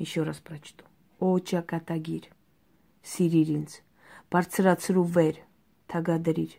Еще 0.03 0.23
раз 0.27 0.39
прочту. 0.43 0.85
О, 1.19 1.39
ճակատագիր, 1.39 2.27
սիրիր 3.13 3.49
ինձ, 3.55 3.77
բարձրացրու 4.33 5.05
վեր, 5.15 5.39
թագադրիր, 5.93 6.53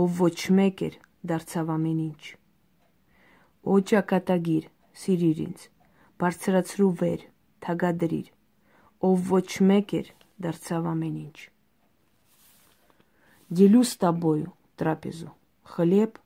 ով 0.00 0.20
ոչ 0.22 0.38
մեկ 0.58 0.84
էր, 0.88 0.98
դարձավ 1.32 1.72
ամեն 1.76 2.00
ինչ։ 2.08 2.22
Օ 3.62 3.78
ճակատագիր, 3.92 4.68
սիրիր 5.02 5.42
ինձ, 5.46 5.68
բարձրացրու 6.22 6.92
վեր, 7.02 7.26
թագադրիր, 7.66 8.28
ով 9.08 9.32
ոչ 9.36 9.48
մեկ 9.72 9.96
էր, 10.00 10.12
դարձավ 10.42 10.86
ամեն 10.96 11.18
ինչ։ 11.26 11.38
Делю 13.52 13.84
с 13.84 13.96
тобою 13.96 14.54
трапезу, 14.76 15.30
хлеб 15.62 16.18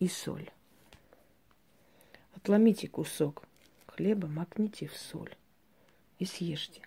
и 0.00 0.08
соль. 0.08 0.50
Отломите 2.41 2.87
кусок 2.87 3.43
хлеба, 3.87 4.27
макните 4.27 4.87
в 4.87 4.97
соль 4.97 5.35
и 6.19 6.25
съешьте. 6.25 6.81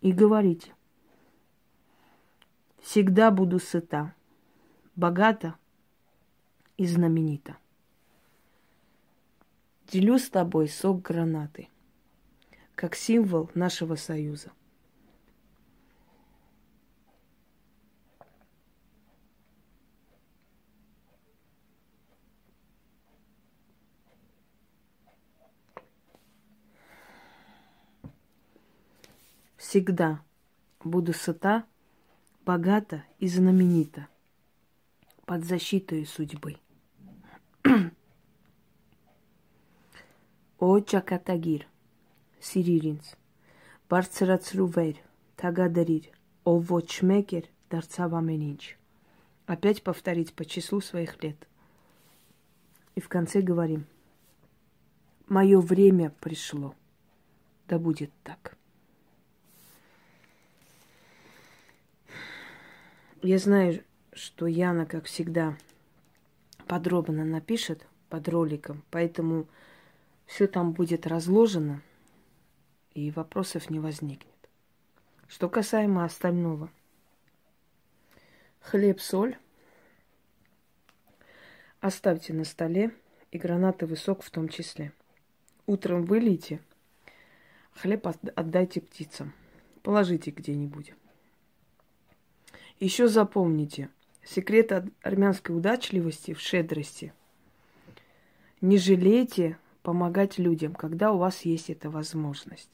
И 0.00 0.12
говорите, 0.12 0.74
всегда 2.80 3.30
буду 3.30 3.58
сыта, 3.58 4.12
богата 4.94 5.54
и 6.78 6.86
знаменита. 6.86 7.56
Делю 9.90 10.18
с 10.18 10.30
тобой 10.30 10.68
сок 10.68 11.02
гранаты, 11.02 11.68
как 12.76 12.94
символ 12.94 13.50
нашего 13.54 13.96
союза– 13.96 14.52
всегда 29.73 30.21
буду 30.83 31.13
сыта, 31.13 31.65
богата 32.45 33.03
и 33.19 33.27
знаменита 33.27 34.07
под 35.25 35.45
защитой 35.45 36.05
судьбы. 36.05 36.57
О 40.59 40.69
ճակատագիր, 40.83 41.61
սիրիր 42.43 42.85
ինձ, 42.89 43.11
բարձրացրու 43.87 44.65
վեր, 44.75 44.97
թագադրիր, 45.39 46.09
ով 46.51 46.73
ոչ 46.73 46.89
մեկ 47.11 47.35
էր, 47.39 47.45
դարձավ 47.71 48.15
ամեն 48.19 48.43
ինչ. 48.49 48.63
Опять 49.45 49.83
повторить 49.83 50.33
по 50.33 50.43
числу 50.43 50.81
своих 50.81 51.23
лет. 51.23 51.47
И 52.95 52.99
в 52.99 53.07
конце 53.07 53.39
говорим, 53.41 53.85
мое 55.27 55.61
время 55.61 56.09
пришло. 56.19 56.75
Да 57.67 57.79
будет 57.79 58.11
так. 58.23 58.57
Я 63.26 63.38
знаю, 63.38 63.82
что 64.12 64.46
Яна, 64.46 64.84
как 64.84 65.06
всегда, 65.06 65.56
подробно 66.66 67.24
напишет 67.24 67.86
под 68.10 68.28
роликом, 68.28 68.84
поэтому 68.90 69.46
все 70.26 70.46
там 70.46 70.72
будет 70.72 71.06
разложено, 71.06 71.80
и 72.92 73.10
вопросов 73.10 73.70
не 73.70 73.80
возникнет. 73.80 74.28
Что 75.26 75.48
касаемо 75.48 76.04
остального. 76.04 76.68
Хлеб, 78.60 79.00
соль 79.00 79.38
оставьте 81.80 82.34
на 82.34 82.44
столе 82.44 82.94
и 83.30 83.38
гранатовый 83.38 83.96
сок 83.96 84.22
в 84.22 84.28
том 84.28 84.50
числе. 84.50 84.92
Утром 85.64 86.04
вылейте, 86.04 86.60
хлеб 87.72 88.06
отдайте 88.36 88.82
птицам. 88.82 89.32
Положите 89.82 90.30
где-нибудь. 90.30 90.92
Еще 92.80 93.06
запомните, 93.06 93.88
секрет 94.24 94.72
армянской 95.02 95.56
удачливости 95.56 96.34
в 96.34 96.40
шедрости. 96.40 97.12
Не 98.60 98.78
жалейте 98.78 99.58
помогать 99.82 100.38
людям, 100.38 100.74
когда 100.74 101.12
у 101.12 101.18
вас 101.18 101.42
есть 101.42 101.70
эта 101.70 101.88
возможность. 101.88 102.70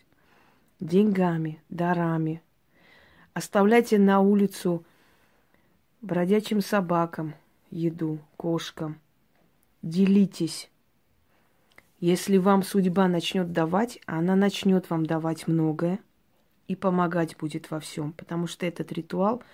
Деньгами, 0.78 1.60
дарами. 1.68 2.42
Оставляйте 3.34 3.98
на 3.98 4.20
улицу 4.20 4.84
бродячим 6.00 6.62
собакам 6.62 7.34
еду, 7.70 8.20
кошкам. 8.36 8.98
Делитесь. 9.82 10.70
Если 11.98 12.38
вам 12.38 12.62
судьба 12.62 13.08
начнет 13.08 13.52
давать, 13.52 14.00
она 14.06 14.34
начнет 14.34 14.88
вам 14.88 15.04
давать 15.04 15.46
многое 15.46 15.98
и 16.68 16.74
помогать 16.74 17.36
будет 17.36 17.70
во 17.70 17.80
всем, 17.80 18.12
потому 18.12 18.46
что 18.46 18.64
этот 18.64 18.90
ритуал– 18.92 19.42